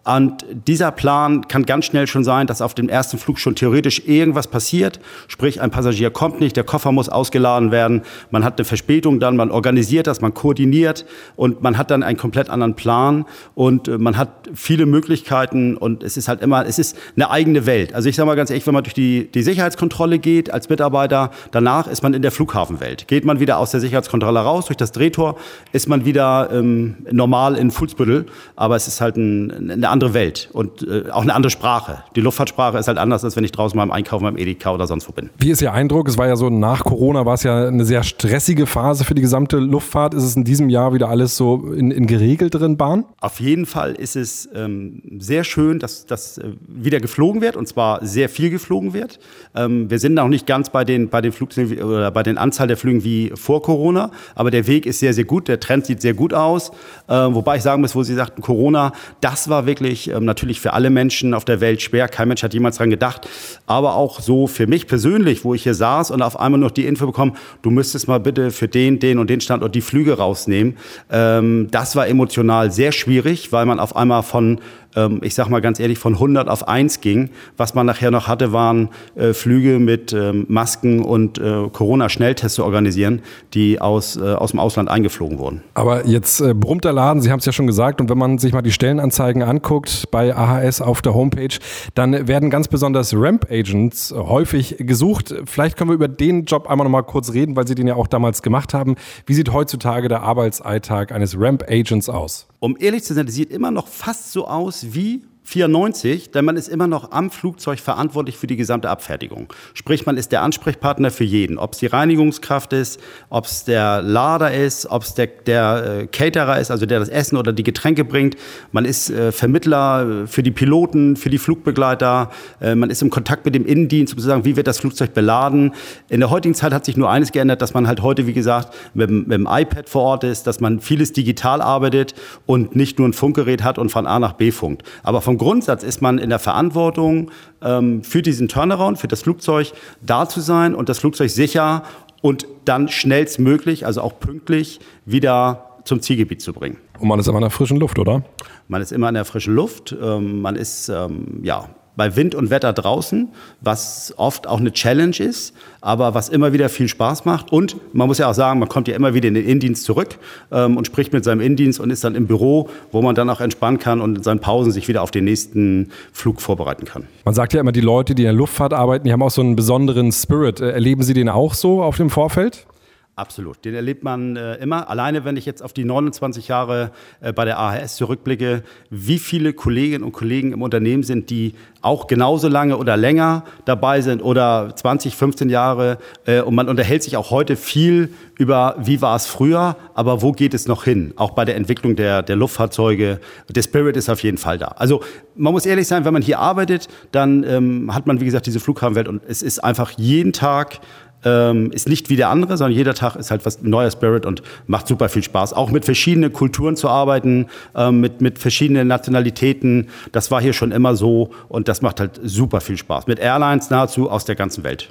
Und 0.05 0.45
dieser 0.67 0.91
Plan 0.91 1.49
kann 1.49 1.65
ganz 1.65 1.87
schnell 1.87 2.07
schon 2.07 2.25
sein, 2.25 2.47
dass 2.47 2.61
auf 2.61 2.75
dem 2.75 2.91
ersten 2.91 3.17
Flug 3.17 3.39
schon 3.39 3.55
theoretisch 3.55 4.03
irgendwas 4.07 4.47
passiert. 4.47 5.01
Sprich, 5.29 5.63
ein 5.63 5.71
Passagier 5.71 6.11
kommt 6.11 6.41
nicht, 6.41 6.57
der 6.57 6.65
Koffer 6.65 6.93
muss 6.93 7.09
ausgeladen 7.09 7.71
werden, 7.71 8.03
man 8.31 8.45
hat 8.45 8.59
eine 8.59 8.67
Verspätung 8.67 9.19
dann, 9.19 9.37
man 9.37 9.51
organisiert 9.51 10.07
das, 10.07 10.21
man 10.21 10.35
koordiniert 10.35 11.07
und 11.37 11.63
man 11.63 11.79
hat 11.79 11.91
dann 11.91 12.03
einen 12.03 12.19
komplett 12.19 12.51
anderen 12.51 12.75
Plan 12.75 13.25
und 13.55 13.89
äh, 13.89 13.97
man 13.97 14.19
hat 14.19 14.29
viele 14.53 14.85
Möglichkeiten 14.85 15.77
und 15.77 16.03
es 16.03 16.19
ist 16.19 16.29
halt 16.29 16.43
immer, 16.43 16.67
es 16.67 16.79
ist 16.79 16.97
eine 17.17 17.31
eigene 17.31 17.65
Welt. 17.65 17.95
Also 17.95 18.09
ich 18.09 18.17
sage 18.17 18.27
mal 18.27 18.35
ganz 18.35 18.51
ehrlich, 18.51 18.67
wenn 18.67 18.75
man 18.75 18.85
durch 18.85 18.95
die, 18.95 19.31
die 19.33 19.43
Sicherheitskontrolle 19.43 20.19
geht 20.19 20.53
als 20.53 20.69
Mitarbeiter, 20.69 21.31
danach 21.51 21.87
ist 21.87 22.03
man 22.03 22.13
in 22.13 22.21
der 22.21 22.31
Flughafenwelt. 22.31 23.09
Geht 23.09 23.25
man 23.25 23.41
wieder 23.41 23.59
aus 23.59 23.71
der 23.71 23.81
Sicherheitskontrolle 23.81 24.41
raus, 24.41 24.67
durch 24.67 24.77
das 24.77 24.93
Drehtor, 24.93 25.37
ist 25.73 25.89
man 25.89 26.05
wieder 26.05 26.51
ähm, 26.53 26.97
normal 27.11 27.57
in 27.57 27.71
Fußbüttel, 27.71 28.27
aber 28.55 28.77
es 28.77 28.87
ist 28.87 29.01
halt 29.01 29.17
ein, 29.17 29.71
eine 29.71 29.94
andere 29.95 30.13
Welt 30.13 30.51
und 30.53 30.83
äh, 30.83 31.11
auch 31.11 31.23
eine 31.23 31.35
andere 31.35 31.51
Sprache. 31.51 32.03
Die 32.17 32.21
Luftfahrtsprache 32.21 32.77
ist 32.79 32.89
halt 32.89 32.99
anders, 32.99 33.25
als 33.25 33.37
wenn 33.37 33.45
ich 33.45 33.53
draußen 33.53 33.77
beim 33.77 33.93
Einkaufen 33.93 34.25
beim 34.25 34.37
Edeka 34.37 34.75
oder 34.75 34.87
sonst 34.87 35.09
wo 35.09 35.13
bin. 35.13 35.31
Wie 35.39 35.51
ist 35.51 35.63
Ihr 35.63 35.73
Eindruck? 35.73 36.09
Es 36.09 36.19
war 36.19 36.27
ja 36.27 36.37
so 36.37 36.51
nach 36.51 36.85
Corona, 36.85 37.25
war 37.25 37.35
es 37.35 37.45
ja 37.45 37.69
eine 37.69 37.85
sehr 37.85 38.03
stressige 38.03 38.67
Phase 38.67 39.05
für 39.05 39.15
die 39.15 39.23
gesamte 39.23 39.59
Luftfahrt. 39.59 40.15
Ist 40.15 40.25
es 40.25 40.35
in 40.35 40.43
diesem 40.45 40.69
Jahr 40.69 40.93
wieder 40.93 41.09
alles 41.09 41.37
so 41.37 41.73
in, 41.73 41.93
in 41.93 42.07
geregelteren 42.07 42.77
Bahnen? 42.77 43.05
Auf 43.21 43.39
jeden 43.41 43.67
Fall 43.67 43.93
ist 43.93 44.17
es 44.17 44.49
ähm, 44.55 45.01
sehr 45.19 45.45
schön, 45.45 45.79
dass 45.79 46.07
das 46.07 46.39
äh, 46.39 46.51
wieder 46.67 46.99
geflogen 46.99 47.41
wird 47.41 47.57
und 47.57 47.69
zwar 47.69 48.05
sehr 48.05 48.29
viel 48.29 48.51
geflogen 48.51 48.93
wird. 48.95 49.21
Ähm, 49.55 49.89
wir 49.91 50.01
sind 50.01 50.15
noch 50.15 50.29
nicht 50.29 50.47
ganz 50.47 50.71
bei 50.71 50.85
den, 50.85 51.09
bei 51.09 51.21
den 51.21 51.31
Flugzeugen 51.31 51.81
oder 51.83 52.11
bei 52.11 52.25
den 52.25 52.37
Anzahl 52.37 52.67
der 52.67 52.77
Flügen 52.77 53.05
wie 53.05 53.33
vor 53.37 53.63
Corona, 53.63 54.11
aber 54.35 54.51
der 54.51 54.67
Weg 54.67 54.87
ist 54.87 54.99
sehr, 54.99 55.15
sehr 55.15 55.25
gut. 55.25 55.47
Der 55.47 55.61
Trend 55.61 55.87
sieht 55.87 56.01
sehr 56.01 56.15
gut 56.15 56.35
aus. 56.35 56.71
Äh, 57.07 57.15
wobei 57.15 57.57
ich 57.57 57.63
sagen 57.63 57.81
muss, 57.81 57.95
wo 57.95 58.03
Sie 58.03 58.15
sagten, 58.15 58.43
Corona, 58.43 58.93
das 59.21 59.49
war 59.49 59.67
wirklich 59.67 59.84
wirklich 59.85 60.11
ähm, 60.11 60.25
natürlich 60.25 60.61
für 60.61 60.73
alle 60.73 60.91
Menschen 60.91 61.35
auf 61.35 61.45
der 61.45 61.61
Welt 61.61 61.83
schwer. 61.83 62.09
Kein 62.09 62.29
Mensch 62.29 62.43
hat 62.43 62.55
jemals 62.55 62.77
daran 62.77 62.91
gedacht. 62.91 63.29
Aber 63.67 63.95
auch 63.95 64.21
so 64.21 64.47
für 64.47 64.67
mich 64.67 64.87
persönlich, 64.87 65.45
wo 65.45 65.55
ich 65.55 65.63
hier 65.63 65.75
saß 65.75 66.11
und 66.11 66.23
auf 66.23 66.41
einmal 66.41 66.59
noch 66.59 66.71
die 66.71 66.87
Info 66.87 67.07
bekommen, 67.07 67.37
du 67.63 67.71
müsstest 67.71 68.09
mal 68.09 68.19
bitte 68.19 68.51
für 68.51 68.67
den, 68.67 68.99
den 68.99 69.19
und 69.19 69.31
den 69.31 69.41
Standort 69.41 69.75
die 69.75 69.83
Flüge 69.83 70.15
rausnehmen. 70.15 70.77
Ähm, 71.11 71.69
das 71.71 71.95
war 71.95 72.09
emotional 72.09 72.73
sehr 72.73 72.93
schwierig, 72.93 73.53
weil 73.53 73.67
man 73.67 73.79
auf 73.79 73.95
einmal 73.95 74.23
von 74.23 74.59
ähm, 74.97 75.21
ich 75.23 75.35
sag 75.35 75.49
mal 75.49 75.61
ganz 75.61 75.81
ehrlich, 75.81 75.99
von 75.99 76.15
100 76.15 76.49
auf 76.49 76.69
1 76.69 77.01
ging. 77.01 77.31
Was 77.57 77.75
man 77.75 77.87
nachher 77.87 78.11
noch 78.11 78.29
hatte, 78.29 78.53
waren 78.53 78.91
äh, 79.15 79.33
Flüge 79.33 79.79
mit 79.79 80.13
ähm, 80.13 80.47
Masken 80.49 81.03
und 81.03 81.39
äh, 81.39 81.69
Corona-Schnelltests 81.73 82.57
zu 82.57 82.65
organisieren, 82.65 83.23
die 83.55 83.81
aus, 83.81 84.17
äh, 84.17 84.21
aus 84.35 84.53
dem 84.53 84.61
Ausland 84.61 84.89
eingeflogen 84.89 85.39
wurden. 85.39 85.63
Aber 85.75 86.07
jetzt 86.07 86.41
äh, 86.41 86.55
brummt 86.55 86.85
der 86.85 86.93
Laden, 86.93 87.23
Sie 87.23 87.31
haben 87.31 87.39
es 87.41 87.47
ja 87.47 87.53
schon 87.53 87.67
gesagt, 87.67 88.01
und 88.01 88.09
wenn 88.09 88.19
man 88.19 88.39
sich 88.39 88.53
mal 88.53 88.63
die 88.63 88.73
Stellenanzeigen 88.73 89.43
anguckt 89.43 90.11
bei 90.11 90.35
AHS 90.35 90.81
auf 90.81 91.03
der 91.03 91.15
Homepage, 91.15 91.57
dann 91.95 92.29
werden 92.29 92.51
ganz 92.51 92.69
besonders 92.69 93.15
Ramp-Agents 93.15 94.15
häufig 94.17 94.77
gesucht. 94.79 95.35
Vielleicht 95.45 95.77
können 95.77 95.91
wir 95.91 95.95
über 95.95 96.09
den 96.09 96.45
Job 96.45 96.69
einmal 96.69 96.85
noch 96.85 96.93
mal 96.93 97.03
kurz 97.03 97.33
reden, 97.33 97.57
weil 97.57 97.67
Sie 97.67 97.75
den 97.75 97.87
ja 97.87 97.97
auch 97.97 98.07
damals 98.07 98.43
gemacht 98.43 98.75
haben. 98.75 98.97
Wie 99.27 99.35
sieht 99.35 99.53
heutzutage 99.53 100.09
der 100.09 100.23
Arbeitsalltag 100.23 101.13
eines 101.13 101.39
Ramp-Agents 101.39 102.09
aus? 102.09 102.47
Um 102.65 102.79
ehrlich 102.81 103.05
zu 103.05 103.13
sein, 103.13 103.27
das 103.27 103.35
sieht 103.35 103.51
immer 103.51 103.71
noch 103.71 103.89
fast 103.89 104.33
so 104.33 104.49
aus 104.49 104.95
wie 104.95 105.23
94, 105.47 106.31
denn 106.31 106.47
man 106.47 106.57
ist 106.57 106.69
immer 106.69 106.87
noch 106.87 107.13
am 107.13 107.31
Flugzeug 107.31 107.79
verantwortlich 107.79 108.39
für 108.39 108.47
die 108.47 108.57
gesamte 108.57 108.89
Abfertigung. 108.89 109.53
Sprich, 109.75 110.07
man 110.07 110.17
ist 110.17 110.33
der 110.33 110.43
Ansprechpartner 110.43 111.11
für 111.11 111.25
jeden. 111.25 111.59
Ob 111.59 111.75
es 111.75 111.81
die 111.81 111.87
Reinigungskraft 111.87 112.73
ist, 112.73 112.99
ob 113.29 113.45
es 113.45 113.65
der 113.65 114.01
Lader 114.01 114.55
ist, 114.55 114.87
ob 114.91 115.03
es 115.03 115.15
der, 115.15 115.27
der 115.27 116.01
äh, 116.03 116.07
Caterer 116.07 116.59
ist, 116.59 116.71
also 116.71 116.87
der 116.87 116.99
das 116.99 117.11
Essen 117.11 117.37
oder 117.37 117.53
die 117.53 117.63
Getränke 117.63 118.05
bringt. 118.05 118.37
Man 118.73 118.87
ist 118.87 119.11
äh, 119.11 119.33
Vermittler 119.33 120.23
äh, 120.23 120.27
für 120.27 120.43
die 120.43 120.51
Piloten, 120.51 121.15
für 121.15 121.29
die 121.29 121.39
Flugbegleiter. 121.39 122.31
Äh, 122.63 122.75
man 122.75 122.89
ist 122.89 123.03
im 123.03 123.11
Kontakt 123.11 123.45
mit 123.45 123.55
dem 123.55 123.67
Innendienst, 123.67 124.15
um 124.15 124.21
zu 124.21 124.27
sagen, 124.27 124.47
wie 124.47 124.57
wird 124.57 124.67
das 124.67 124.79
Flugzeug 124.79 125.13
beladen. 125.13 125.75
In 126.09 126.21
der 126.21 126.31
heutigen 126.31 126.55
Zeit 126.55 126.73
hat 126.73 126.87
sich 126.87 126.97
nur 126.97 127.11
eines 127.11 127.33
geändert, 127.33 127.61
dass 127.61 127.75
man 127.75 127.87
halt 127.87 128.01
heute, 128.01 128.27
wie 128.27 128.33
gesagt, 128.33 128.75
mit, 128.95 129.11
mit 129.11 129.33
dem 129.33 129.47
iPad 129.49 129.91
vor 129.91 130.03
Ort 130.03 130.25
ist, 130.25 130.47
dass 130.47 130.61
man 130.61 130.81
vieles 130.81 131.13
digital 131.13 131.61
arbeitet 131.61 132.15
und 132.47 132.75
nicht 132.75 132.99
nur 132.99 133.07
ein 133.07 133.13
Funkgerät 133.13 133.63
hat 133.63 133.79
und 133.79 133.91
von 133.91 134.07
A 134.07 134.19
nach 134.19 134.33
B 134.33 134.51
funkt. 134.51 134.85
Aber 135.03 135.21
vom 135.21 135.34
vom 135.35 135.39
Grundsatz 135.39 135.83
ist 135.83 136.01
man 136.01 136.19
in 136.19 136.31
der 136.31 136.39
Verantwortung 136.39 137.33
ähm, 137.61 138.05
für 138.05 138.23
diesen 138.23 138.47
Turnaround, 138.47 138.99
für 138.99 139.09
das 139.09 139.23
Flugzeug 139.23 139.73
da 140.01 140.29
zu 140.29 140.41
sein 140.41 140.77
und 140.77 140.89
das 140.89 141.01
Flugzeug 141.01 141.29
sicher 141.29 141.83
und 142.23 142.47
dann 142.65 142.89
schnellstmöglich, 142.89 143.85
also 143.85 144.01
auch 144.01 144.21
pünktlich, 144.21 144.79
wieder 145.07 145.81
zum 145.85 146.01
Zielgebiet 146.01 146.41
zu 146.41 146.53
bringen. 146.53 146.77
Und 147.01 147.09
man 147.09 147.19
ist 147.19 147.27
immer 147.27 147.39
in 147.39 147.43
der 147.43 147.51
frischen 147.51 147.79
Luft, 147.79 147.99
oder? 147.99 148.23
Man 148.69 148.81
ist 148.81 148.93
immer 148.93 149.09
in 149.09 149.17
der 149.17 149.25
frischen 149.25 149.57
Luft. 149.57 149.95
Ähm, 150.01 150.41
man 150.41 150.55
ist, 150.55 150.89
ähm, 150.89 151.41
ja, 151.43 151.69
bei 151.97 152.17
Wind 152.17 152.35
und 152.35 152.51
Wetter 152.51 152.73
draußen, 152.73 153.29
was 153.61 154.15
oft 154.17 154.47
auch 154.47 154.61
eine 154.61 154.73
Challenge 154.73 155.17
ist, 155.19 155.55
aber 155.81 156.15
was 156.15 156.29
immer 156.29 156.53
wieder 156.53 156.69
viel 156.69 156.89
Spaß 156.89 157.25
macht. 157.25 157.53
Und 157.53 157.77
man 157.93 158.09
muss 158.09 158.19
ja 158.19 158.29
auch 158.29 158.35
sagen, 158.35 158.59
man 158.59 158.69
kommt 158.69 158.89
ja 158.89 158.97
immer 158.97 159.15
wieder 159.15 159.29
in 159.29 159.35
den 159.35 159.45
Innendienst 159.45 159.85
zurück 159.85 160.19
ähm, 160.51 160.77
und 160.77 160.87
spricht 160.87 161.13
mit 161.13 161.25
seinem 161.25 161.41
Innendienst 161.41 161.81
und 161.81 161.91
ist 161.91 162.05
dann 162.05 162.15
im 162.15 162.27
Büro, 162.27 162.69
wo 162.91 163.03
man 163.03 163.15
dann 163.15 163.31
auch 163.31 163.41
entspannen 163.41 163.79
kann 163.79 164.01
und 164.01 164.19
in 164.19 164.23
seinen 164.23 164.41
Pausen 164.41 164.73
sich 164.73 164.89
wieder 164.89 165.03
auf 165.03 165.11
den 165.11 165.25
nächsten 165.25 165.91
Flug 166.13 166.41
vorbereiten 166.41 166.85
kann. 166.85 167.05
Man 167.25 167.35
sagt 167.35 167.53
ja 167.53 167.61
immer, 167.61 167.73
die 167.73 167.81
Leute, 167.81 168.15
die 168.15 168.23
in 168.23 168.27
der 168.27 168.33
Luftfahrt 168.33 168.73
arbeiten, 168.73 169.05
die 169.05 169.13
haben 169.13 169.23
auch 169.23 169.31
so 169.31 169.43
einen 169.43 169.57
besonderen 169.57 170.11
Spirit. 170.13 170.61
Äh, 170.61 170.71
erleben 170.71 171.03
Sie 171.03 171.15
den 171.15 171.29
auch 171.29 171.55
so 171.55 171.83
auf 171.83 171.97
dem 171.97 172.11
Vorfeld? 172.11 172.67
Absolut, 173.17 173.65
den 173.65 173.75
erlebt 173.75 174.03
man 174.03 174.35
äh, 174.35 174.57
immer. 174.57 174.91
Alleine, 174.91 175.25
wenn 175.25 175.37
ich 175.37 175.47
jetzt 175.47 175.63
auf 175.63 175.73
die 175.73 175.85
29 175.85 176.49
Jahre 176.49 176.91
äh, 177.21 177.33
bei 177.33 177.45
der 177.45 177.61
AHS 177.61 177.95
zurückblicke, 177.95 178.65
wie 178.91 179.21
viele 179.21 179.53
Kolleginnen 179.53 180.03
und 180.03 180.11
Kollegen 180.11 180.51
im 180.51 180.63
Unternehmen 180.63 181.05
sind, 181.05 181.31
die 181.31 181.55
auch 181.81 182.09
genauso 182.09 182.49
lange 182.49 182.77
oder 182.77 182.97
länger 182.97 183.45
dabei 183.67 184.01
sind 184.01 184.21
oder 184.21 184.75
20, 184.75 185.15
15 185.15 185.49
Jahre. 185.49 185.99
Äh, 186.27 186.41
und 186.41 186.57
man 186.57 186.69
unterhält 186.69 187.05
sich 187.05 187.17
auch 187.17 187.31
heute 187.31 187.55
viel 187.55 188.13
über, 188.37 188.75
wie 188.81 189.01
war 189.01 189.15
es 189.15 189.27
früher, 189.27 189.77
aber 189.95 190.21
wo 190.21 190.33
geht 190.33 190.53
es 190.53 190.67
noch 190.67 190.83
hin? 190.83 191.13
Auch 191.15 191.33
bei 191.33 191.45
der 191.45 191.55
Entwicklung 191.55 191.95
der, 191.95 192.23
der 192.23 192.35
Luftfahrzeuge. 192.35 193.21
Der 193.49 193.63
Spirit 193.63 193.97
ist 193.97 194.09
auf 194.09 194.25
jeden 194.25 194.39
Fall 194.39 194.59
da. 194.59 194.75
Also 194.77 195.05
man 195.37 195.53
muss 195.53 195.67
ehrlich 195.67 195.87
sein, 195.87 196.05
wenn 196.05 196.13
man 196.13 196.23
hier 196.23 196.41
arbeitet, 196.41 196.89
dann 197.13 197.45
ähm, 197.45 197.95
hat 197.95 198.09
man, 198.09 198.21
wie 198.21 198.25
gesagt, 198.25 198.47
diese 198.47 198.59
Flughafenwelt 198.59 199.07
und 199.07 199.23
es 199.29 199.43
ist 199.43 199.63
einfach 199.63 199.93
jeden 199.93 200.33
Tag 200.33 200.81
ähm, 201.25 201.71
ist 201.73 201.89
nicht 201.89 202.11
wie 202.11 202.17
der 202.17 202.29
andere, 202.29 202.57
sondern 202.57 202.77
jeder 202.77 202.95
Tag 202.95 203.17
ist 203.17 203.31
halt 203.31 203.45
was 203.47 203.63
neuer 203.63 203.91
Spirit 203.91 204.27
und 204.27 204.43
macht 204.67 204.87
super 204.87 205.09
viel 205.09 205.23
Spaß. 205.23 205.53
Auch 205.53 205.71
mit 205.71 205.85
verschiedenen 205.85 206.33
Kulturen 206.33 206.77
zu 206.77 206.89
arbeiten, 206.89 207.47
ähm, 207.75 208.01
mit, 208.01 208.21
mit 208.21 208.39
verschiedenen 208.39 208.89
Nationalitäten. 208.89 209.89
Das 210.13 210.31
war 210.31 210.41
hier 210.41 210.53
schon 210.53 210.73
immer 210.73 210.97
so 210.97 211.31
und 211.49 211.69
das 211.69 211.83
macht 211.83 212.01
halt 212.01 212.21
super 212.23 212.61
viel 212.61 212.77
Spaß. 212.77 213.07
Mit 213.07 213.19
Airlines 213.19 213.71
nahezu 213.71 214.11
aus 214.11 214.25
der 214.25 214.35
ganzen 214.35 214.65
Welt. 214.65 214.91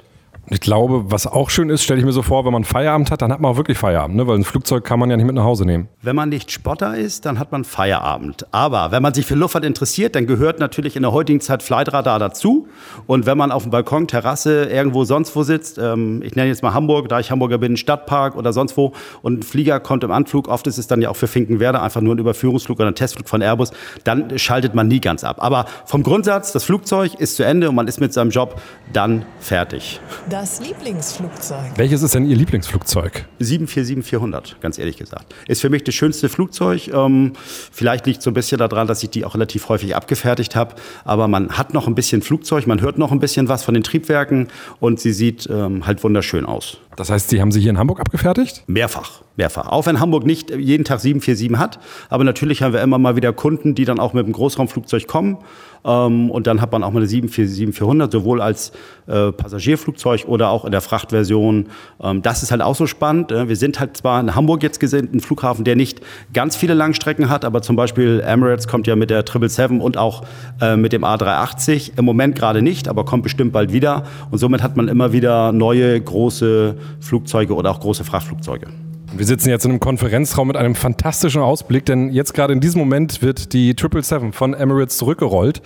Ich 0.50 0.60
glaube, 0.60 1.10
was 1.10 1.26
auch 1.26 1.48
schön 1.48 1.70
ist, 1.70 1.82
stelle 1.82 2.00
ich 2.00 2.04
mir 2.04 2.12
so 2.12 2.20
vor, 2.20 2.44
wenn 2.44 2.52
man 2.52 2.64
Feierabend 2.64 3.10
hat, 3.10 3.22
dann 3.22 3.32
hat 3.32 3.40
man 3.40 3.52
auch 3.52 3.56
wirklich 3.56 3.78
Feierabend, 3.78 4.16
ne? 4.16 4.26
weil 4.26 4.36
ein 4.36 4.44
Flugzeug 4.44 4.84
kann 4.84 4.98
man 4.98 5.08
ja 5.08 5.16
nicht 5.16 5.24
mit 5.24 5.34
nach 5.34 5.44
Hause 5.44 5.64
nehmen. 5.64 5.88
Wenn 6.02 6.14
man 6.14 6.28
nicht 6.28 6.52
Spotter 6.52 6.94
ist, 6.96 7.24
dann 7.24 7.38
hat 7.38 7.50
man 7.50 7.64
Feierabend. 7.64 8.46
Aber 8.50 8.92
wenn 8.92 9.02
man 9.02 9.14
sich 9.14 9.24
für 9.24 9.36
Luftfahrt 9.36 9.64
interessiert, 9.64 10.14
dann 10.14 10.26
gehört 10.26 10.58
natürlich 10.58 10.96
in 10.96 11.02
der 11.02 11.12
heutigen 11.12 11.40
Zeit 11.40 11.62
Flightradar 11.62 12.18
dazu. 12.18 12.68
Und 13.06 13.24
wenn 13.24 13.38
man 13.38 13.52
auf 13.52 13.62
dem 13.62 13.70
Balkon, 13.70 14.06
Terrasse, 14.06 14.64
irgendwo 14.66 15.04
sonst 15.04 15.34
wo 15.34 15.44
sitzt, 15.44 15.78
ähm, 15.78 16.20
ich 16.22 16.36
nenne 16.36 16.48
jetzt 16.48 16.62
mal 16.62 16.74
Hamburg, 16.74 17.08
da 17.08 17.20
ich 17.20 17.30
Hamburger 17.30 17.56
bin, 17.56 17.78
Stadtpark 17.78 18.36
oder 18.36 18.52
sonst 18.52 18.76
wo, 18.76 18.92
und 19.22 19.40
ein 19.40 19.42
Flieger 19.42 19.80
kommt 19.80 20.04
im 20.04 20.10
Anflug, 20.10 20.48
oft 20.48 20.66
ist 20.66 20.76
es 20.76 20.86
dann 20.86 21.00
ja 21.00 21.08
auch 21.08 21.16
für 21.16 21.26
Finkenwerder 21.26 21.82
einfach 21.82 22.02
nur 22.02 22.14
ein 22.14 22.18
Überführungsflug 22.18 22.78
oder 22.80 22.88
ein 22.88 22.94
Testflug 22.94 23.30
von 23.30 23.40
Airbus, 23.40 23.70
dann 24.04 24.38
schaltet 24.38 24.74
man 24.74 24.88
nie 24.88 25.00
ganz 25.00 25.24
ab. 25.24 25.36
Aber 25.38 25.64
vom 25.86 26.02
Grundsatz, 26.02 26.52
das 26.52 26.64
Flugzeug 26.64 27.14
ist 27.14 27.36
zu 27.36 27.44
Ende 27.44 27.70
und 27.70 27.74
man 27.74 27.88
ist 27.88 28.00
mit 28.00 28.12
seinem 28.12 28.30
Job 28.30 28.60
dann 28.92 29.24
fertig. 29.40 30.00
Das 30.34 30.60
Lieblingsflugzeug. 30.60 31.76
Welches 31.76 32.02
ist 32.02 32.12
denn 32.12 32.28
Ihr 32.28 32.34
Lieblingsflugzeug? 32.34 33.24
747-400, 33.40 34.56
ganz 34.60 34.78
ehrlich 34.80 34.96
gesagt. 34.96 35.32
Ist 35.46 35.60
für 35.60 35.70
mich 35.70 35.84
das 35.84 35.94
schönste 35.94 36.28
Flugzeug. 36.28 36.88
Ähm, 36.88 37.34
vielleicht 37.70 38.04
liegt 38.06 38.18
es 38.18 38.24
so 38.24 38.32
ein 38.32 38.34
bisschen 38.34 38.58
daran, 38.58 38.88
dass 38.88 39.00
ich 39.04 39.10
die 39.10 39.24
auch 39.24 39.36
relativ 39.36 39.68
häufig 39.68 39.94
abgefertigt 39.94 40.56
habe. 40.56 40.74
Aber 41.04 41.28
man 41.28 41.56
hat 41.56 41.72
noch 41.72 41.86
ein 41.86 41.94
bisschen 41.94 42.20
Flugzeug, 42.20 42.66
man 42.66 42.80
hört 42.80 42.98
noch 42.98 43.12
ein 43.12 43.20
bisschen 43.20 43.48
was 43.48 43.62
von 43.62 43.74
den 43.74 43.84
Triebwerken 43.84 44.48
und 44.80 44.98
sie 44.98 45.12
sieht 45.12 45.48
ähm, 45.48 45.86
halt 45.86 46.02
wunderschön 46.02 46.46
aus. 46.46 46.78
Das 46.96 47.10
heißt, 47.10 47.30
Sie 47.30 47.40
haben 47.40 47.52
sie 47.52 47.60
hier 47.60 47.70
in 47.70 47.78
Hamburg 47.78 48.00
abgefertigt? 48.00 48.64
Mehrfach, 48.66 49.22
mehrfach. 49.36 49.68
Auch 49.68 49.86
wenn 49.86 50.00
Hamburg 50.00 50.24
nicht 50.24 50.50
jeden 50.50 50.84
Tag 50.84 51.00
747 51.00 51.58
hat. 51.58 51.78
Aber 52.08 52.24
natürlich 52.24 52.62
haben 52.62 52.72
wir 52.72 52.82
immer 52.82 52.98
mal 52.98 53.16
wieder 53.16 53.32
Kunden, 53.32 53.74
die 53.74 53.84
dann 53.84 53.98
auch 53.98 54.12
mit 54.12 54.26
dem 54.26 54.32
Großraumflugzeug 54.32 55.06
kommen. 55.06 55.38
Ähm, 55.84 56.30
und 56.30 56.46
dann 56.46 56.60
hat 56.60 56.72
man 56.72 56.82
auch 56.82 56.90
mal 56.90 57.00
eine 57.00 57.08
747-400, 57.08 58.10
sowohl 58.10 58.40
als 58.40 58.72
äh, 59.06 59.32
Passagierflugzeug 59.32 60.24
oder 60.26 60.50
auch 60.50 60.64
in 60.64 60.72
der 60.72 60.80
Frachtversion. 60.80 61.66
Ähm, 62.02 62.22
das 62.22 62.42
ist 62.42 62.50
halt 62.50 62.62
auch 62.62 62.74
so 62.74 62.86
spannend. 62.86 63.32
Äh, 63.32 63.48
wir 63.48 63.56
sind 63.56 63.80
halt 63.80 63.96
zwar 63.96 64.20
in 64.20 64.34
Hamburg 64.34 64.62
jetzt 64.62 64.80
gesehen, 64.80 65.10
ein 65.12 65.20
Flughafen, 65.20 65.64
der 65.64 65.76
nicht 65.76 66.00
ganz 66.32 66.56
viele 66.56 66.74
Langstrecken 66.74 67.28
hat, 67.28 67.44
aber 67.44 67.62
zum 67.62 67.76
Beispiel 67.76 68.22
Emirates 68.24 68.66
kommt 68.66 68.86
ja 68.86 68.96
mit 68.96 69.10
der 69.10 69.24
777 69.26 69.82
und 69.82 69.96
auch 69.98 70.24
äh, 70.60 70.76
mit 70.76 70.92
dem 70.92 71.04
A380. 71.04 71.98
Im 71.98 72.04
Moment 72.04 72.34
gerade 72.34 72.62
nicht, 72.62 72.88
aber 72.88 73.04
kommt 73.04 73.22
bestimmt 73.22 73.52
bald 73.52 73.72
wieder. 73.72 74.04
Und 74.30 74.38
somit 74.38 74.62
hat 74.62 74.76
man 74.76 74.88
immer 74.88 75.12
wieder 75.12 75.52
neue 75.52 76.00
große 76.00 76.76
Flugzeuge 77.00 77.54
oder 77.54 77.70
auch 77.70 77.80
große 77.80 78.04
Frachtflugzeuge. 78.04 78.68
Wir 79.16 79.26
sitzen 79.26 79.48
jetzt 79.48 79.64
in 79.64 79.70
einem 79.70 79.80
Konferenzraum 79.80 80.48
mit 80.48 80.56
einem 80.56 80.74
fantastischen 80.74 81.40
Ausblick, 81.40 81.86
denn 81.86 82.10
jetzt 82.10 82.34
gerade 82.34 82.52
in 82.52 82.58
diesem 82.60 82.80
Moment 82.80 83.22
wird 83.22 83.52
die 83.52 83.68
777 83.68 84.34
von 84.34 84.54
Emirates 84.54 84.96
zurückgerollt 84.96 85.62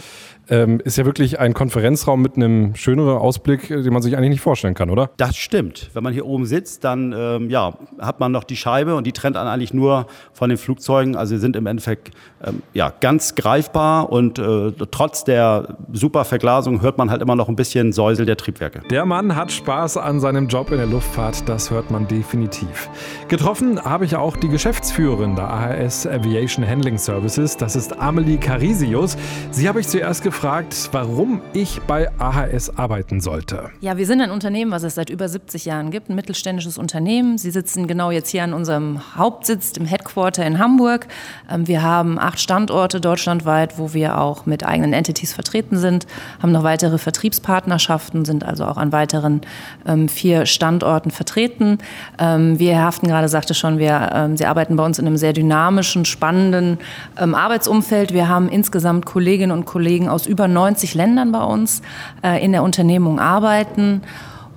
ähm, 0.50 0.81
ist 0.85 0.97
ja 0.97 1.05
wirklich 1.05 1.38
ein 1.38 1.52
Konferenzraum 1.52 2.23
mit 2.23 2.37
einem 2.37 2.75
schöneren 2.75 3.19
Ausblick, 3.19 3.69
den 3.69 3.93
man 3.93 4.02
sich 4.02 4.17
eigentlich 4.17 4.31
nicht 4.31 4.40
vorstellen 4.40 4.75
kann, 4.75 4.90
oder? 4.90 5.11
Das 5.17 5.37
stimmt. 5.37 5.90
Wenn 5.93 6.02
man 6.02 6.12
hier 6.12 6.26
oben 6.26 6.47
sitzt, 6.47 6.85
dann 6.85 7.14
ähm, 7.17 7.50
ja, 7.50 7.75
hat 7.99 8.21
man 8.21 8.33
noch 8.33 8.45
die 8.45 8.57
Scheibe 8.57 8.97
und 8.97 9.07
die 9.07 9.12
trennt 9.12 9.37
dann 9.37 9.47
eigentlich 9.47 9.75
nur 9.75 10.07
von 10.33 10.49
den 10.49 10.59
Flugzeugen. 10.59 11.17
Also 11.17 11.35
sie 11.35 11.40
sind 11.40 11.57
im 11.57 11.67
Endeffekt 11.67 12.12
ähm, 12.45 12.62
ja, 12.73 12.93
ganz 13.00 13.35
greifbar 13.35 14.11
und 14.11 14.38
äh, 14.38 14.73
trotz 14.90 15.25
der 15.25 15.76
super 15.93 16.25
Verglasung 16.25 16.81
hört 16.81 16.97
man 16.97 17.11
halt 17.11 17.21
immer 17.21 17.37
noch 17.37 17.49
ein 17.49 17.57
bisschen 17.57 17.93
Säusel 17.93 18.25
der 18.25 18.37
Triebwerke. 18.37 18.81
Der 18.90 19.05
Mann 19.05 19.37
hat 19.37 19.52
Spaß 19.52 19.99
an 19.99 20.21
seinem 20.21 20.49
Job 20.49 20.71
in 20.71 20.78
der 20.78 20.87
Luftfahrt, 20.87 21.49
das 21.49 21.71
hört 21.71 21.90
man 21.90 22.09
definitiv. 22.09 22.88
Getroffen 23.28 23.83
habe 23.83 24.05
ich 24.07 24.17
auch 24.17 24.37
die 24.37 24.49
Geschäftsführerin 24.49 25.37
der 25.37 25.50
AHS 25.50 26.07
Aviation 26.07 26.67
Handling 26.67 26.97
Services, 26.97 27.57
das 27.57 27.76
ist 27.76 28.00
Amelie 28.00 28.38
Carisius. 28.38 29.17
Sie 29.50 29.69
habe 29.69 29.81
ich 29.81 29.88
zuerst 29.88 30.23
gefragt, 30.23 30.38
gefragt, 30.38 30.90
warum 30.92 31.42
ich 31.52 31.80
bei 31.88 32.09
AHS 32.21 32.78
arbeiten 32.78 33.21
sollte. 33.21 33.71
Ja, 33.80 33.97
wir 33.97 34.07
sind 34.07 34.21
ein 34.21 34.30
Unternehmen, 34.30 34.71
was 34.71 34.85
es 34.85 34.95
seit 34.95 35.11
über 35.11 35.28
70 35.28 35.64
Jahren 35.64 35.90
gibt, 35.90 36.11
ein 36.11 36.14
mittelständisches 36.14 36.78
Unternehmen. 36.78 37.38
Sie 37.38 37.50
sitzen 37.50 37.88
genau 37.88 38.12
jetzt 38.12 38.28
hier 38.28 38.45
an 38.45 38.52
unserem 38.52 39.00
Hauptsitz 39.16 39.76
im 39.76 39.85
Headquarter 39.85 40.47
in 40.47 40.61
Hamburg. 40.61 41.09
Ähm, 41.50 41.66
wir 41.66 41.83
haben 41.83 42.21
acht 42.21 42.38
Standorte 42.38 43.00
deutschlandweit, 43.00 43.80
wo 43.80 43.95
wir 43.95 44.16
auch 44.21 44.47
mit 44.47 44.64
eigenen 44.64 44.92
Entities 44.92 45.33
vertreten 45.33 45.76
sind, 45.76 46.07
haben 46.40 46.52
noch 46.52 46.62
weitere 46.62 46.99
Vertriebspartnerschaften, 46.99 48.25
sind 48.25 48.45
also 48.45 48.64
auch 48.64 48.76
an 48.76 48.92
weiteren 48.92 49.40
ähm, 49.88 50.09
vier 50.09 50.47
Standorten 50.47 51.11
vertreten. 51.11 51.78
Ähm, 52.21 52.61
wie 52.61 52.68
Herr 52.68 52.85
Haften 52.85 53.09
gerade 53.09 53.28
sagte 53.28 53.54
schon, 53.54 53.80
wir, 53.80 54.28
Sie 54.37 54.47
arbeiten 54.47 54.76
bei 54.76 54.85
uns 54.85 55.00
in 55.00 55.07
einem 55.07 55.16
sehr 55.16 55.33
dynamischen, 55.33 56.04
spannenden 56.04 56.78
Arbeitsumfeld. 57.16 58.12
Wir 58.12 58.28
haben 58.28 58.49
insgesamt 58.49 59.04
Kolleginnen 59.04 59.50
und 59.50 59.64
Kollegen 59.64 60.09
aus 60.09 60.28
über 60.29 60.49
90 60.49 60.95
Ländern 60.95 61.33
bei 61.33 61.43
uns 61.43 61.83
äh, 62.23 62.45
in 62.45 62.53
der 62.53 62.63
Unternehmung 62.63 63.19
arbeiten. 63.19 64.03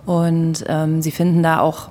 Und 0.06 0.66
ähm, 0.68 1.02
sie 1.02 1.12
finden 1.12 1.44
da 1.44 1.60
auch 1.60 1.90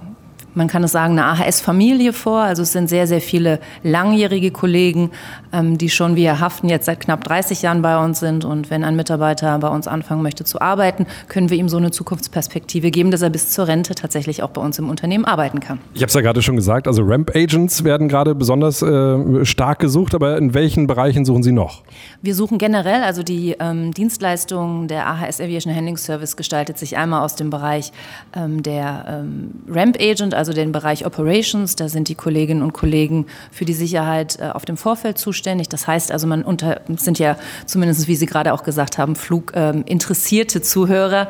man 0.61 0.69
kann 0.69 0.85
es 0.85 0.93
sagen, 0.93 1.19
eine 1.19 1.25
AHS-Familie 1.25 2.12
vor. 2.12 2.43
Also 2.43 2.62
es 2.64 2.73
sind 2.73 2.90
sehr, 2.90 3.07
sehr 3.07 3.23
viele 3.23 3.61
langjährige 3.83 4.50
Kollegen, 4.50 5.11
ähm, 5.55 5.79
die 5.79 5.88
schon 5.88 6.17
wie 6.17 6.26
Herr 6.26 6.38
Haften 6.38 6.69
jetzt 6.69 6.85
seit 6.85 7.00
knapp 7.00 7.25
30 7.25 7.62
Jahren 7.62 7.81
bei 7.81 7.97
uns 8.05 8.21
sind. 8.21 8.45
Und 8.45 8.69
wenn 8.69 8.85
ein 8.85 8.95
Mitarbeiter 8.95 9.59
bei 9.59 9.69
uns 9.69 9.88
anfangen 9.88 10.23
möchte 10.23 10.45
zu 10.45 10.61
arbeiten, 10.61 11.07
können 11.29 11.49
wir 11.49 11.57
ihm 11.57 11.71
so 11.71 11.79
eine 11.79 11.93
Zukunftsperspektive 11.93 12.90
geben, 12.90 13.11
dass 13.11 13.23
er 13.23 13.31
bis 13.31 13.50
zur 13.52 13.69
Rente 13.69 13.95
tatsächlich 13.95 14.43
auch 14.43 14.50
bei 14.50 14.61
uns 14.61 14.79
im 14.79 14.90
Unternehmen 14.90 15.25
arbeiten 15.25 15.61
kann. 15.61 15.79
Ich 15.95 16.02
habe 16.02 16.09
es 16.09 16.14
ja 16.14 16.21
gerade 16.21 16.43
schon 16.43 16.57
gesagt, 16.57 16.87
also 16.87 17.05
Ramp-Agents 17.05 17.83
werden 17.85 18.09
gerade 18.09 18.35
besonders 18.35 18.83
äh, 18.83 19.47
stark 19.47 19.79
gesucht, 19.79 20.14
aber 20.14 20.37
in 20.37 20.52
welchen 20.52 20.87
Bereichen 20.87 21.25
suchen 21.25 21.43
Sie 21.43 21.52
noch? 21.52 21.85
Wir 22.21 22.35
suchen 22.35 22.59
generell, 22.59 23.02
also 23.02 23.23
die 23.23 23.57
ähm, 23.59 23.95
Dienstleistung 23.95 24.88
der 24.88 25.07
AHS 25.07 25.40
Aviation 25.40 25.75
Handling 25.75 25.97
Service 25.97 26.37
gestaltet 26.37 26.76
sich 26.76 26.99
einmal 26.99 27.25
aus 27.25 27.35
dem 27.35 27.49
Bereich 27.49 27.93
ähm, 28.37 28.62
der 28.62 29.07
ähm, 29.09 29.52
Ramp-Agent, 29.67 30.35
also 30.35 30.50
den 30.52 30.73
Bereich 30.73 31.07
Operations. 31.07 31.76
Da 31.76 31.88
sind 31.88 32.09
die 32.09 32.14
Kolleginnen 32.14 32.62
und 32.62 32.73
Kollegen 32.73 33.26
für 33.50 33.64
die 33.64 33.75
Sicherheit 33.75 34.38
äh, 34.40 34.50
auf 34.50 34.64
dem 34.64 34.76
Vorfeld 34.76 35.19
zuständig. 35.19 35.69
Das 35.69 35.87
heißt 35.87 36.12
also, 36.12 36.26
man 36.26 36.42
unter, 36.42 36.80
sind 36.97 37.19
ja 37.19 37.37
zumindest, 37.66 38.09
wie 38.09 38.16
Sie 38.16 38.26
gerade 38.26 38.52
auch 38.52 38.62
gesagt 38.62 38.99
haben, 38.99 39.16
fluginteressierte 39.16 40.59
ähm, 40.59 40.64
Zuhörer. 40.64 41.28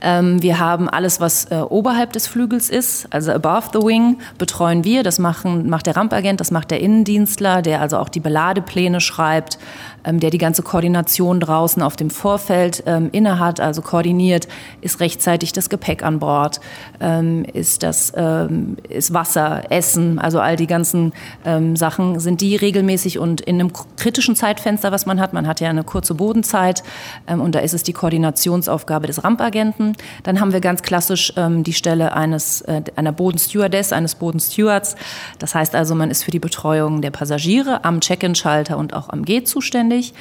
Ähm, 0.00 0.42
wir 0.42 0.58
haben 0.58 0.88
alles, 0.88 1.20
was 1.20 1.46
äh, 1.46 1.56
oberhalb 1.56 2.12
des 2.12 2.26
Flügels 2.26 2.70
ist, 2.70 3.06
also 3.10 3.32
above 3.32 3.68
the 3.72 3.80
wing, 3.80 4.18
betreuen 4.38 4.84
wir. 4.84 5.02
Das 5.02 5.18
machen, 5.18 5.68
macht 5.68 5.86
der 5.86 5.96
Rampagent, 5.96 6.40
das 6.40 6.50
macht 6.50 6.70
der 6.70 6.80
Innendienstler, 6.80 7.62
der 7.62 7.80
also 7.80 7.98
auch 7.98 8.08
die 8.08 8.20
Beladepläne 8.20 9.00
schreibt, 9.00 9.58
der 10.06 10.30
die 10.30 10.38
ganze 10.38 10.62
Koordination 10.62 11.40
draußen 11.40 11.82
auf 11.82 11.96
dem 11.96 12.10
Vorfeld 12.10 12.82
ähm, 12.86 13.08
innehat, 13.12 13.60
also 13.60 13.82
koordiniert, 13.82 14.48
ist 14.80 15.00
rechtzeitig 15.00 15.52
das 15.52 15.68
Gepäck 15.68 16.02
an 16.02 16.18
Bord, 16.18 16.60
ähm, 17.00 17.44
ist 17.44 17.82
das 17.82 18.12
ähm, 18.16 18.76
ist 18.88 19.12
Wasser, 19.12 19.70
Essen, 19.70 20.18
also 20.18 20.40
all 20.40 20.56
die 20.56 20.66
ganzen 20.66 21.12
ähm, 21.44 21.76
Sachen 21.76 22.20
sind 22.20 22.40
die 22.40 22.56
regelmäßig 22.56 23.18
und 23.18 23.40
in 23.40 23.60
einem 23.60 23.72
kritischen 23.96 24.36
Zeitfenster, 24.36 24.92
was 24.92 25.06
man 25.06 25.20
hat. 25.20 25.32
Man 25.32 25.46
hat 25.46 25.60
ja 25.60 25.68
eine 25.68 25.84
kurze 25.84 26.14
Bodenzeit 26.14 26.82
ähm, 27.26 27.40
und 27.40 27.54
da 27.54 27.58
ist 27.58 27.74
es 27.74 27.82
die 27.82 27.92
Koordinationsaufgabe 27.92 29.06
des 29.06 29.24
Rampagenten. 29.24 29.96
Dann 30.22 30.40
haben 30.40 30.52
wir 30.52 30.60
ganz 30.60 30.82
klassisch 30.82 31.32
die 31.36 31.72
Stelle 31.72 32.14
eines 32.14 32.62
äh, 32.62 32.82
einer 32.96 33.12
Bodenstewardess, 33.12 33.92
eines 33.92 34.14
Bodenstewards. 34.14 34.96
Das 35.38 35.54
heißt 35.54 35.74
also, 35.74 35.94
man 35.94 36.10
ist 36.10 36.24
für 36.24 36.30
die 36.30 36.38
Betreuung 36.38 37.02
der 37.02 37.10
Passagiere 37.10 37.84
am 37.84 38.00
Check-in-Schalter 38.00 38.76
und 38.76 38.94
auch 38.94 39.08
am 39.10 39.24
Gate 39.24 39.48
zuständig 39.48 39.87
zuständig. 39.88 40.14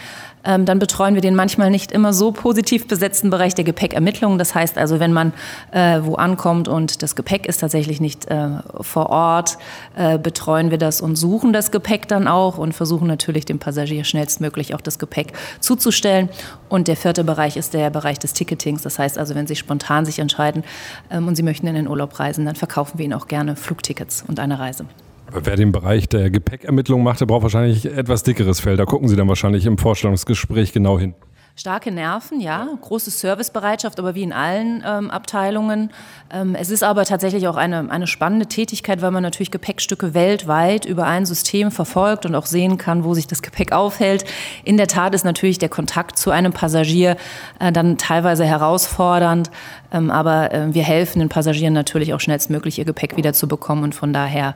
Ähm, 0.44 0.66
dann 0.66 0.80
betreuen 0.80 1.14
wir 1.14 1.22
den 1.22 1.36
manchmal 1.36 1.70
nicht 1.70 1.92
immer 1.92 2.14
so 2.14 2.32
positiv 2.32 2.88
besetzten 2.88 3.30
Bereich 3.30 3.54
der 3.56 3.66
Gepäckermittlung. 3.66 4.38
Das 4.38 4.56
heißt 4.56 4.78
also, 4.78 5.00
wenn 5.00 5.12
man 5.12 5.34
äh, 5.72 6.00
wo 6.04 6.16
ankommt 6.16 6.70
und 6.70 7.02
das 7.02 7.16
Gepäck 7.16 7.48
ist 7.48 7.58
tatsächlich 7.60 8.00
nicht 8.00 8.28
äh, 8.28 8.50
vor 8.80 9.10
Ort, 9.10 9.58
äh, 9.98 10.18
betreuen 10.18 10.72
wir 10.72 10.78
das 10.78 11.02
und 11.02 11.18
suchen 11.18 11.52
das 11.52 11.72
Gepäck 11.72 12.08
dann 12.08 12.28
auch 12.28 12.58
und 12.58 12.74
versuchen 12.74 13.08
natürlich 13.08 13.46
dem 13.46 13.60
Passagier 13.60 14.06
schnellstmöglich 14.06 14.74
auch 14.74 14.82
das 14.82 15.00
Gepäck 15.00 15.34
zuzustellen. 15.60 16.30
Und 16.70 16.88
der 16.88 16.96
vierte 16.96 17.24
Bereich 17.26 17.58
ist 17.58 17.74
der 17.74 17.90
Bereich 17.90 18.20
des 18.20 18.34
Ticketings. 18.34 18.84
Das 18.84 19.00
heißt 19.00 19.18
also, 19.18 19.36
wenn 19.36 19.48
Sie 19.48 19.56
spontan 19.56 20.06
sich 20.06 20.20
entscheiden 20.20 20.64
ähm, 21.10 21.28
und 21.28 21.36
Sie 21.36 21.44
möchten 21.44 21.68
in 21.68 21.76
den 21.76 21.88
Urlaub 21.90 22.20
reisen, 22.20 22.46
dann 22.46 22.56
verkaufen 22.56 23.00
wir 23.00 23.06
Ihnen 23.06 23.16
auch 23.16 23.28
gerne 23.28 23.58
Flugtickets 23.58 24.24
und 24.26 24.40
eine 24.40 24.60
Reise. 24.60 24.86
Wer 25.32 25.56
den 25.58 25.72
Bereich 25.72 26.08
der 26.08 26.30
Gepäckermittlung 26.30 27.04
macht, 27.04 27.20
der 27.20 27.26
braucht 27.26 27.44
wahrscheinlich 27.44 27.86
etwas 27.86 28.24
dickeres 28.24 28.62
Fell. 28.62 28.78
Da 28.78 28.86
gucken 28.86 29.08
Sie 29.08 29.16
dann 29.16 29.28
wahrscheinlich 29.28 29.66
im 29.66 29.78
Vorstellungsgespräch 29.78 30.72
genau 30.72 30.98
hin. 30.98 31.16
Starke 31.60 31.92
Nerven, 31.92 32.40
ja, 32.40 32.68
große 32.82 33.10
Servicebereitschaft, 33.10 33.98
aber 33.98 34.14
wie 34.14 34.22
in 34.22 34.32
allen 34.32 34.84
ähm, 34.86 35.10
Abteilungen. 35.10 35.90
Ähm, 36.32 36.54
es 36.54 36.70
ist 36.70 36.84
aber 36.84 37.04
tatsächlich 37.04 37.48
auch 37.48 37.56
eine, 37.56 37.90
eine 37.90 38.06
spannende 38.06 38.46
Tätigkeit, 38.46 39.02
weil 39.02 39.10
man 39.10 39.24
natürlich 39.24 39.50
Gepäckstücke 39.50 40.14
weltweit 40.14 40.86
über 40.86 41.08
ein 41.08 41.26
System 41.26 41.72
verfolgt 41.72 42.28
und 42.28 42.36
auch 42.36 42.46
sehen 42.46 42.78
kann, 42.78 43.04
wo 43.04 43.16
sich 43.16 43.26
das 43.26 43.42
Gepäck 43.42 43.72
aufhält. 43.72 44.24
In 44.66 44.78
der 44.78 44.86
Tat 44.86 45.16
ist 45.16 45.26
natürlich 45.26 45.58
der 45.58 45.70
Kontakt 45.70 46.20
zu 46.20 46.30
einem 46.30 46.54
Passagier 46.54 47.18
äh, 47.60 47.72
dann 47.72 47.98
teilweise 47.98 48.46
herausfordernd, 48.46 49.50
ähm, 49.91 50.12
aber 50.12 50.53
äh, 50.53 50.74
wir 50.74 50.84
helfen 50.84 51.20
den 51.20 51.29
Passagieren 51.29 51.74
natürlich 51.74 52.13
auch 52.13 52.20
schnellstmöglich 52.20 52.79
ihr 52.79 52.86
Gepäck 52.86 53.17
wieder 53.17 53.34
zu 53.34 53.48
bekommen 53.48 53.84
und 53.84 53.96
von 53.96 54.13
daher 54.13 54.56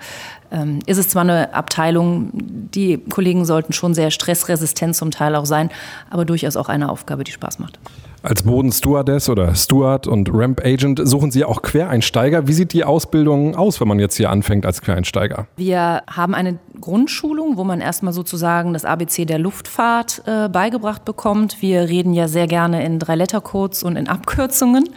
ähm, 0.52 0.80
ist 0.86 0.98
es 0.98 1.10
zwar 1.10 1.24
eine 1.24 1.54
Abteilung, 1.54 2.30
die 2.34 2.98
Kollegen 2.98 3.46
sollten 3.46 3.74
schon 3.74 3.94
sehr 3.94 4.12
stressresistent 4.12 4.96
zum 4.96 5.12
Teil 5.12 5.36
auch 5.36 5.46
sein, 5.46 5.70
aber 6.10 6.26
durchaus 6.26 6.56
auch 6.56 6.70
eine 6.70 6.90
Aufgabe, 6.90 7.24
die 7.24 7.32
Spaß 7.32 7.60
macht. 7.60 7.80
Als 8.24 8.44
Bodenstewardess 8.44 9.30
oder 9.30 9.56
Steward 9.56 10.06
und 10.06 10.30
Ramp 10.32 10.62
Agent 10.64 11.02
suchen 11.04 11.32
Sie 11.32 11.44
auch 11.44 11.64
Quereinsteiger. 11.64 12.48
Wie 12.48 12.54
sieht 12.54 12.72
die 12.72 12.84
Ausbildung 12.84 13.56
aus, 13.56 13.82
wenn 13.82 13.88
man 13.88 13.98
jetzt 13.98 14.16
hier 14.16 14.30
anfängt 14.30 14.64
als 14.64 14.84
Quereinsteiger? 14.84 15.48
Wir 15.58 16.04
haben 16.08 16.36
eine 16.36 16.60
Grundschulung, 16.80 17.58
wo 17.58 17.64
man 17.64 17.82
erstmal 17.82 18.14
sozusagen 18.14 18.74
das 18.74 18.86
ABC 18.86 19.26
der 19.26 19.40
Luftfahrt 19.40 20.22
äh, 20.28 20.50
beigebracht 20.50 21.04
bekommt. 21.04 21.62
Wir 21.62 21.90
reden 21.90 22.14
ja 22.14 22.28
sehr 22.28 22.46
gerne 22.46 22.86
in 22.86 23.00
Drei-Letter-Codes 23.00 23.82
und 23.82 23.96
in 23.96 24.08
Abkürzungen. 24.08 24.90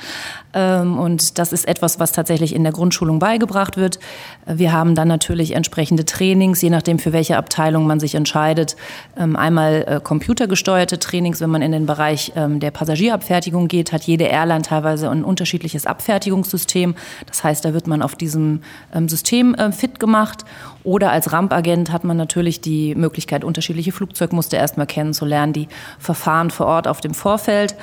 Ähm, 0.54 0.98
und 0.98 1.38
das 1.38 1.52
ist 1.52 1.66
etwas, 1.66 1.98
was 1.98 2.12
tatsächlich 2.12 2.54
in 2.54 2.62
der 2.62 2.72
Grundschulung 2.72 3.18
beigebracht 3.18 3.76
wird. 3.76 3.98
Wir 4.46 4.72
haben 4.72 4.94
dann 4.94 5.08
natürlich 5.08 5.54
entsprechende 5.54 6.04
Trainings, 6.04 6.62
je 6.62 6.70
nachdem 6.70 6.98
für 6.98 7.12
welche 7.12 7.36
Abteilung 7.36 7.86
man 7.86 8.00
sich 8.00 8.14
entscheidet. 8.14 8.76
Ähm, 9.16 9.36
einmal 9.36 9.84
äh, 9.86 10.00
computergesteuerte 10.02 10.98
Trainings, 10.98 11.40
wenn 11.40 11.50
man 11.50 11.62
in 11.62 11.72
den 11.72 11.86
Bereich 11.86 12.32
ähm, 12.36 12.60
der 12.60 12.70
Passagierabfertigung 13.18 13.68
geht, 13.68 13.92
hat 13.92 14.04
jede 14.04 14.24
Airline 14.24 14.62
teilweise 14.62 15.10
ein 15.10 15.24
unterschiedliches 15.24 15.86
Abfertigungssystem. 15.86 16.94
Das 17.26 17.44
heißt, 17.44 17.64
da 17.64 17.74
wird 17.74 17.86
man 17.86 18.02
auf 18.02 18.14
diesem 18.14 18.60
ähm, 18.94 19.08
System 19.08 19.54
äh, 19.54 19.72
fit 19.72 20.00
gemacht. 20.00 20.44
Oder 20.82 21.10
als 21.10 21.32
Rampagent 21.32 21.92
hat 21.92 22.04
man 22.04 22.16
natürlich 22.16 22.60
die 22.60 22.94
Möglichkeit, 22.94 23.44
unterschiedliche 23.44 23.92
Flugzeugmuster 23.92 24.58
erstmal 24.58 24.86
kennenzulernen, 24.86 25.52
die 25.52 25.68
Verfahren 25.98 26.50
vor 26.50 26.66
Ort 26.66 26.88
auf 26.88 27.00
dem 27.00 27.14
Vorfeld. 27.14 27.76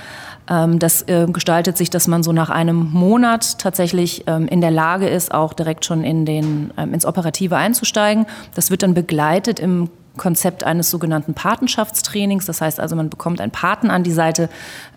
Ähm, 0.50 0.80
das 0.80 1.04
äh, 1.04 1.28
gestaltet 1.32 1.78
sich, 1.78 1.90
dass 1.90 2.08
man 2.08 2.24
so 2.24 2.32
nach 2.32 2.50
einem 2.50 2.92
Monat 2.92 3.60
tatsächlich 3.60 4.24
ähm, 4.28 4.48
in 4.48 4.62
der 4.62 4.72
Lage 4.72 5.08
ist, 5.08 5.34
auch 5.34 5.54
direkt 5.54 5.86
schon 5.86 6.04
in 6.04 6.26
den, 6.26 6.72
ähm, 6.78 6.94
ins 6.94 7.06
Operative 7.06 7.56
einzusteigen. 7.56 8.26
Das 8.56 8.72
wird 8.72 8.84
dann 8.84 8.94
begleitet 8.94 9.60
im 9.60 9.90
Konzept 10.18 10.64
eines 10.64 10.90
sogenannten 10.90 11.34
Patenschaftstrainings. 11.34 12.46
Das 12.46 12.62
heißt 12.62 12.80
also, 12.80 12.96
man 12.96 13.10
bekommt 13.10 13.42
einen 13.42 13.52
Paten 13.52 13.90
an 13.90 14.04
die 14.04 14.12
Seite, 14.12 14.50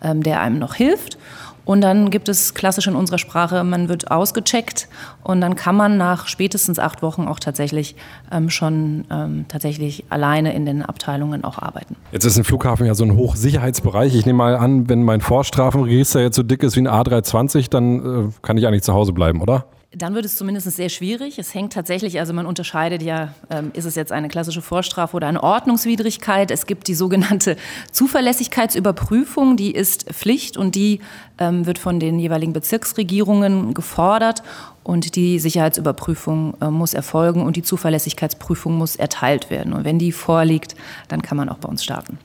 der 0.03 0.41
einem 0.41 0.59
noch 0.59 0.75
hilft. 0.75 1.19
Und 1.65 1.81
dann 1.81 2.11
gibt 2.11 2.29
es 2.29 2.55
klassisch 2.55 2.87
in 2.87 2.95
unserer 2.95 3.19
Sprache, 3.19 3.65
man 3.65 3.89
wird 3.89 4.11
ausgecheckt 4.11 4.89
und 5.23 5.41
dann 5.41 5.57
kann 5.57 5.77
man 5.77 5.97
nach 5.97 6.27
spätestens 6.27 6.79
acht 6.79 7.03
Wochen 7.03 7.27
auch 7.27 7.41
tatsächlich 7.41 7.97
ähm, 8.31 8.51
schon 8.51 9.05
ähm, 9.11 9.47
tatsächlich 9.49 10.05
alleine 10.11 10.55
in 10.55 10.67
den 10.67 10.83
Abteilungen 10.83 11.45
auch 11.45 11.59
arbeiten. 11.59 11.97
Jetzt 12.13 12.25
ist 12.25 12.37
ein 12.37 12.45
Flughafen 12.45 12.87
ja 12.87 12.95
so 12.95 13.05
ein 13.05 13.17
Hochsicherheitsbereich. 13.17 14.15
Ich 14.15 14.27
nehme 14.27 14.37
mal 14.37 14.57
an, 14.57 14.89
wenn 14.89 15.03
mein 15.03 15.21
Vorstrafenregister 15.23 16.21
jetzt 16.21 16.37
so 16.37 16.43
dick 16.43 16.63
ist 16.63 16.77
wie 16.77 16.81
ein 16.81 16.89
A320, 16.89 17.71
dann 17.71 18.29
äh, 18.29 18.33
kann 18.43 18.59
ich 18.59 18.67
eigentlich 18.67 18.83
zu 18.83 18.93
Hause 18.93 19.13
bleiben, 19.13 19.41
oder? 19.41 19.67
Dann 19.97 20.15
wird 20.15 20.25
es 20.25 20.37
zumindest 20.37 20.71
sehr 20.73 20.89
schwierig. 20.89 21.39
Es 21.39 21.55
hängt 21.55 21.73
tatsächlich, 21.73 22.19
also 22.19 22.33
man 22.33 22.47
unterscheidet 22.47 23.03
ja, 23.03 23.35
ähm, 23.51 23.71
ist 23.75 23.85
es 23.85 23.95
jetzt 23.95 24.11
eine 24.11 24.29
klassische 24.29 24.63
Vorstrafe 24.63 25.17
oder 25.17 25.29
eine 25.29 25.43
Ordnungswidrigkeit. 25.43 26.51
Es 26.51 26.67
gibt 26.67 26.89
die 26.89 26.95
sogenannte 26.95 27.57
Zuverlässigkeitsüberprüfung, 27.93 29.57
die 29.57 29.73
ist 29.73 30.05
Pflicht 30.13 30.57
und 30.57 30.75
die 30.75 31.01
ähm, 31.39 31.67
wird 31.67 31.79
von 31.79 32.01
den 32.01 32.19
jeweiligen 32.19 32.53
Bezirksregierungen 32.53 33.75
gefordert. 33.75 34.43
Und 34.85 35.17
die 35.17 35.39
Sicherheitsüberprüfung 35.39 36.59
äh, 36.61 36.69
muss 36.69 36.93
erfolgen 36.93 37.43
und 37.43 37.57
die 37.57 37.63
Zuverlässigkeitsprüfung 37.63 38.77
muss 38.77 38.97
erteilt 38.97 39.49
werden. 39.49 39.73
Und 39.73 39.85
wenn 39.85 39.99
die 39.99 40.13
vorliegt, 40.13 40.77
dann 41.09 41.23
kann 41.23 41.39
man 41.39 41.49
auch 41.49 41.57
bei 41.57 41.69
uns 41.69 41.83
starten. 41.83 42.19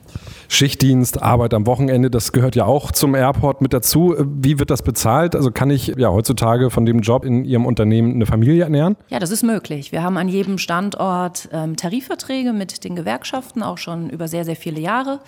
Schichtdienst, 0.48 1.22
Arbeit 1.22 1.54
am 1.54 1.66
Wochenende, 1.66 2.10
das 2.10 2.32
gehört 2.32 2.56
ja 2.56 2.66
auch 2.66 2.92
zum 2.92 3.14
Airport 3.14 3.62
mit 3.62 3.72
dazu. 3.72 4.14
Wie 4.18 4.58
wird 4.58 4.70
das 4.70 4.82
bezahlt? 4.82 5.34
Also 5.34 5.50
kann 5.50 5.70
ich 5.70 5.94
ja 5.96 6.10
heutzutage 6.10 6.70
von 6.70 6.84
dem 6.84 7.00
Job 7.00 7.24
in 7.24 7.44
Ihrem 7.46 7.64
Unternehmen 7.64 8.14
eine 8.14 8.26
Familie 8.26 8.64
ernähren? 8.64 8.96
Ja, 9.08 9.18
das 9.18 9.30
ist 9.30 9.42
möglich. 9.42 9.90
Wir 9.90 10.02
haben 10.02 10.18
an 10.18 10.28
jedem 10.28 10.58
Standort 10.58 11.48
ähm, 11.52 11.76
Tarifverträge 11.76 12.52
mit 12.52 12.84
den 12.84 12.94
Gewerkschaften, 12.94 13.62
auch 13.62 13.78
schon 13.78 14.10
über 14.10 14.28
sehr, 14.28 14.44
sehr 14.44 14.56
viele 14.56 14.80
Jahre. 14.80 15.20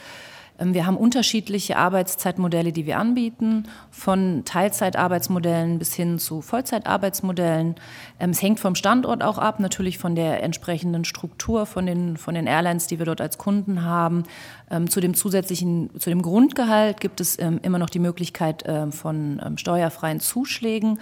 Ähm, 0.59 0.75
wir 0.75 0.87
haben 0.87 0.97
unterschiedliche 0.97 1.77
Arbeitszeitmodelle, 1.77 2.73
die 2.73 2.87
wir 2.87 2.99
anbieten, 2.99 3.65
von 3.91 4.43
Teilzeitarbeitsmodellen 4.45 5.79
bis 5.79 5.95
hin 5.95 6.19
zu 6.19 6.41
Vollzeitarbeitsmodellen. 6.41 7.77
Ähm, 8.21 8.31
es 8.31 8.43
hängt 8.43 8.61
vom 8.61 8.75
Standort 8.75 9.23
auch 9.23 9.39
ab, 9.39 9.61
natürlich 9.61 9.99
von 9.99 10.15
der 10.15 10.43
entsprechenden 10.43 11.05
Struktur, 11.05 11.67
von 11.67 11.87
den, 11.87 12.17
von 12.17 12.35
den 12.35 12.47
Airlines, 12.47 12.87
die 12.87 12.99
wir 12.99 13.07
dort 13.07 13.21
als 13.21 13.39
Kunden 13.39 13.85
haben. 13.85 14.25
Ähm, 14.71 14.89
zu 14.89 15.01
dem 15.01 15.15
zusätzlichen, 15.15 15.91
zu 15.99 16.11
dem 16.11 16.23
Grundgehalt 16.23 17.01
gibt 17.01 17.21
es 17.21 17.37
immer 17.37 17.79
noch 17.79 17.91
die 17.91 17.99
Möglichkeit 17.99 18.65
von 18.91 19.41
steuerfreien 19.57 20.21
Zuschlägen 20.21 20.99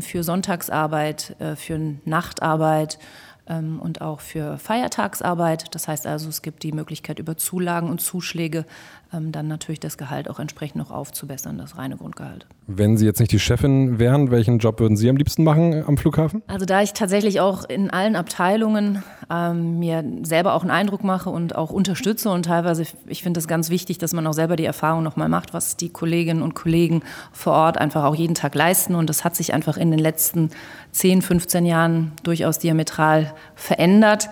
für 0.00 0.22
Sonntagsarbeit, 0.22 1.36
äh, 1.38 1.56
für 1.56 1.78
Nachtarbeit 2.04 2.98
und 3.46 4.00
auch 4.00 4.20
für 4.20 4.58
Feiertagsarbeit. 4.58 5.74
Das 5.74 5.88
heißt 5.88 6.06
also, 6.06 6.28
es 6.28 6.42
gibt 6.42 6.62
die 6.62 6.72
Möglichkeit, 6.72 7.18
über 7.18 7.36
Zulagen 7.36 7.88
und 7.88 8.00
Zuschläge 8.00 8.58
ähm, 8.58 8.66
dann 9.10 9.48
natürlich 9.48 9.80
das 9.80 9.96
Gehalt 9.98 10.28
auch 10.28 10.38
entsprechend 10.38 10.76
noch 10.76 10.90
aufzubessern, 10.90 11.58
das 11.58 11.78
reine 11.78 11.96
Grundgehalt. 11.96 12.46
Wenn 12.66 12.96
Sie 12.96 13.06
jetzt 13.06 13.20
nicht 13.20 13.32
die 13.32 13.38
Chefin 13.38 13.98
wären, 13.98 14.30
welchen 14.30 14.58
Job 14.58 14.80
würden 14.80 14.96
Sie 14.96 15.08
am 15.08 15.16
liebsten 15.16 15.44
machen 15.44 15.84
am 15.86 15.96
Flughafen? 15.96 16.42
Also 16.48 16.66
da 16.66 16.82
ich 16.82 16.92
tatsächlich 16.92 17.40
auch 17.40 17.64
in 17.64 17.90
allen 17.90 18.16
Abteilungen 18.16 19.02
ähm, 19.30 19.78
mir 19.78 20.04
selber 20.22 20.54
auch 20.54 20.62
einen 20.62 20.70
Eindruck 20.70 21.04
mache 21.04 21.30
und 21.30 21.54
auch 21.54 21.70
unterstütze 21.70 22.30
und 22.30 22.44
teilweise, 22.44 22.84
ich 23.06 23.22
finde 23.22 23.38
es 23.38 23.46
ganz 23.46 23.70
wichtig, 23.70 23.98
dass 23.98 24.12
man 24.12 24.26
auch 24.26 24.32
selber 24.32 24.56
die 24.56 24.64
Erfahrung 24.64 25.02
nochmal 25.02 25.28
macht, 25.28 25.54
was 25.54 25.76
die 25.76 25.88
Kolleginnen 25.88 26.42
und 26.42 26.54
Kollegen 26.54 27.02
vor 27.32 27.52
Ort 27.52 27.78
einfach 27.78 28.04
auch 28.04 28.14
jeden 28.14 28.34
Tag 28.34 28.54
leisten 28.54 28.94
und 28.94 29.08
das 29.08 29.24
hat 29.24 29.36
sich 29.36 29.54
einfach 29.54 29.76
in 29.76 29.90
den 29.90 30.00
letzten 30.00 30.50
10, 30.92 31.22
15 31.22 31.64
Jahren 31.64 32.12
durchaus 32.22 32.58
diametral 32.58 33.32
verändert. 33.54 34.28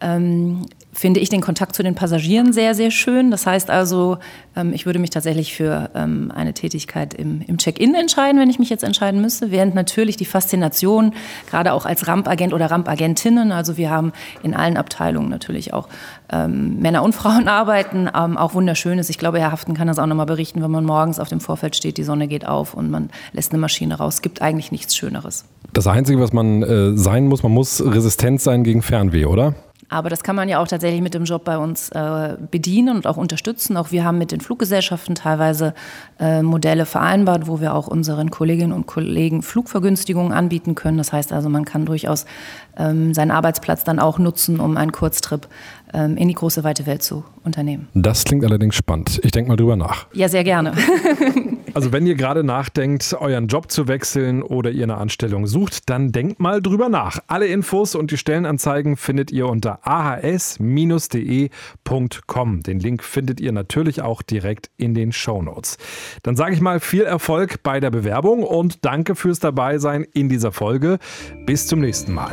Ähm, 0.00 0.66
finde 0.98 1.20
ich 1.20 1.28
den 1.28 1.40
Kontakt 1.40 1.76
zu 1.76 1.82
den 1.82 1.94
Passagieren 1.94 2.52
sehr, 2.52 2.74
sehr 2.74 2.90
schön. 2.90 3.30
Das 3.30 3.46
heißt 3.46 3.70
also, 3.70 4.18
ähm, 4.56 4.72
ich 4.72 4.84
würde 4.84 4.98
mich 4.98 5.10
tatsächlich 5.10 5.54
für 5.54 5.90
ähm, 5.94 6.32
eine 6.34 6.54
Tätigkeit 6.54 7.14
im, 7.14 7.40
im 7.46 7.58
Check-in 7.58 7.94
entscheiden, 7.94 8.40
wenn 8.40 8.50
ich 8.50 8.58
mich 8.58 8.68
jetzt 8.68 8.82
entscheiden 8.82 9.20
müsste, 9.20 9.50
während 9.50 9.74
natürlich 9.74 10.16
die 10.16 10.24
Faszination, 10.24 11.12
gerade 11.48 11.72
auch 11.72 11.86
als 11.86 12.08
Rampagent 12.08 12.52
oder 12.52 12.70
Rampagentinnen, 12.70 13.52
also 13.52 13.76
wir 13.76 13.90
haben 13.90 14.12
in 14.42 14.54
allen 14.54 14.76
Abteilungen 14.76 15.28
natürlich 15.28 15.72
auch 15.72 15.88
ähm, 16.30 16.80
Männer 16.80 17.02
und 17.02 17.14
Frauen 17.14 17.48
arbeiten, 17.48 18.08
auch 18.08 18.54
wunderschön 18.54 18.98
ist. 18.98 19.08
Ich 19.08 19.18
glaube, 19.18 19.38
Herr 19.38 19.52
Haften 19.52 19.74
kann 19.74 19.86
das 19.86 19.98
auch 19.98 20.06
nochmal 20.06 20.26
berichten, 20.26 20.62
wenn 20.62 20.70
man 20.70 20.84
morgens 20.84 21.20
auf 21.20 21.28
dem 21.28 21.40
Vorfeld 21.40 21.76
steht, 21.76 21.96
die 21.96 22.02
Sonne 22.02 22.28
geht 22.28 22.46
auf 22.46 22.74
und 22.74 22.90
man 22.90 23.10
lässt 23.32 23.52
eine 23.52 23.60
Maschine 23.60 23.96
raus. 23.96 24.14
Es 24.14 24.22
gibt 24.22 24.42
eigentlich 24.42 24.72
nichts 24.72 24.96
Schöneres. 24.96 25.44
Das 25.72 25.86
Einzige, 25.86 26.20
was 26.20 26.32
man 26.32 26.62
äh, 26.62 26.96
sein 26.96 27.26
muss, 27.26 27.42
man 27.42 27.52
muss 27.52 27.82
resistent 27.84 28.40
sein 28.40 28.64
gegen 28.64 28.82
Fernweh, 28.82 29.26
oder? 29.26 29.54
Aber 29.90 30.10
das 30.10 30.22
kann 30.22 30.36
man 30.36 30.50
ja 30.50 30.58
auch 30.58 30.68
tatsächlich 30.68 31.00
mit 31.00 31.14
dem 31.14 31.24
Job 31.24 31.44
bei 31.44 31.56
uns 31.56 31.88
äh, 31.90 32.36
bedienen 32.50 32.96
und 32.96 33.06
auch 33.06 33.16
unterstützen. 33.16 33.76
Auch 33.78 33.90
wir 33.90 34.04
haben 34.04 34.18
mit 34.18 34.32
den 34.32 34.42
Fluggesellschaften 34.42 35.14
teilweise 35.14 35.72
äh, 36.20 36.42
Modelle 36.42 36.84
vereinbart, 36.84 37.46
wo 37.46 37.60
wir 37.60 37.74
auch 37.74 37.86
unseren 37.86 38.30
Kolleginnen 38.30 38.72
und 38.72 38.86
Kollegen 38.86 39.42
Flugvergünstigungen 39.42 40.32
anbieten 40.32 40.74
können. 40.74 40.98
Das 40.98 41.12
heißt 41.14 41.32
also, 41.32 41.48
man 41.48 41.64
kann 41.64 41.86
durchaus 41.86 42.26
ähm, 42.76 43.14
seinen 43.14 43.30
Arbeitsplatz 43.30 43.82
dann 43.82 43.98
auch 43.98 44.18
nutzen, 44.18 44.60
um 44.60 44.76
einen 44.76 44.92
Kurztrip 44.92 45.48
in 45.92 46.28
die 46.28 46.34
große 46.34 46.64
weite 46.64 46.86
Welt 46.86 47.02
zu 47.02 47.24
unternehmen. 47.44 47.88
Das 47.94 48.24
klingt 48.24 48.44
allerdings 48.44 48.74
spannend. 48.76 49.20
Ich 49.22 49.30
denke 49.30 49.48
mal 49.48 49.56
drüber 49.56 49.76
nach. 49.76 50.06
Ja, 50.12 50.28
sehr 50.28 50.44
gerne. 50.44 50.74
also 51.74 51.92
wenn 51.92 52.06
ihr 52.06 52.14
gerade 52.14 52.44
nachdenkt, 52.44 53.16
euren 53.18 53.46
Job 53.48 53.70
zu 53.70 53.88
wechseln 53.88 54.42
oder 54.42 54.70
ihr 54.70 54.84
eine 54.84 54.98
Anstellung 54.98 55.46
sucht, 55.46 55.88
dann 55.88 56.12
denkt 56.12 56.40
mal 56.40 56.60
drüber 56.60 56.88
nach. 56.88 57.20
Alle 57.26 57.46
Infos 57.46 57.94
und 57.94 58.10
die 58.10 58.18
Stellenanzeigen 58.18 58.96
findet 58.96 59.30
ihr 59.30 59.46
unter 59.46 59.86
ahs-de.com. 59.86 60.70
Den 62.62 62.80
Link 62.80 63.02
findet 63.02 63.40
ihr 63.40 63.52
natürlich 63.52 64.02
auch 64.02 64.22
direkt 64.22 64.70
in 64.76 64.94
den 64.94 65.12
Show 65.12 65.42
Notes. 65.42 65.78
Dann 66.22 66.36
sage 66.36 66.54
ich 66.54 66.60
mal 66.60 66.80
viel 66.80 67.02
Erfolg 67.02 67.62
bei 67.62 67.80
der 67.80 67.90
Bewerbung 67.90 68.42
und 68.42 68.84
danke 68.84 69.14
fürs 69.14 69.38
Dabeisein 69.40 70.04
in 70.12 70.28
dieser 70.28 70.52
Folge. 70.52 70.98
Bis 71.46 71.66
zum 71.66 71.80
nächsten 71.80 72.12
Mal. 72.12 72.32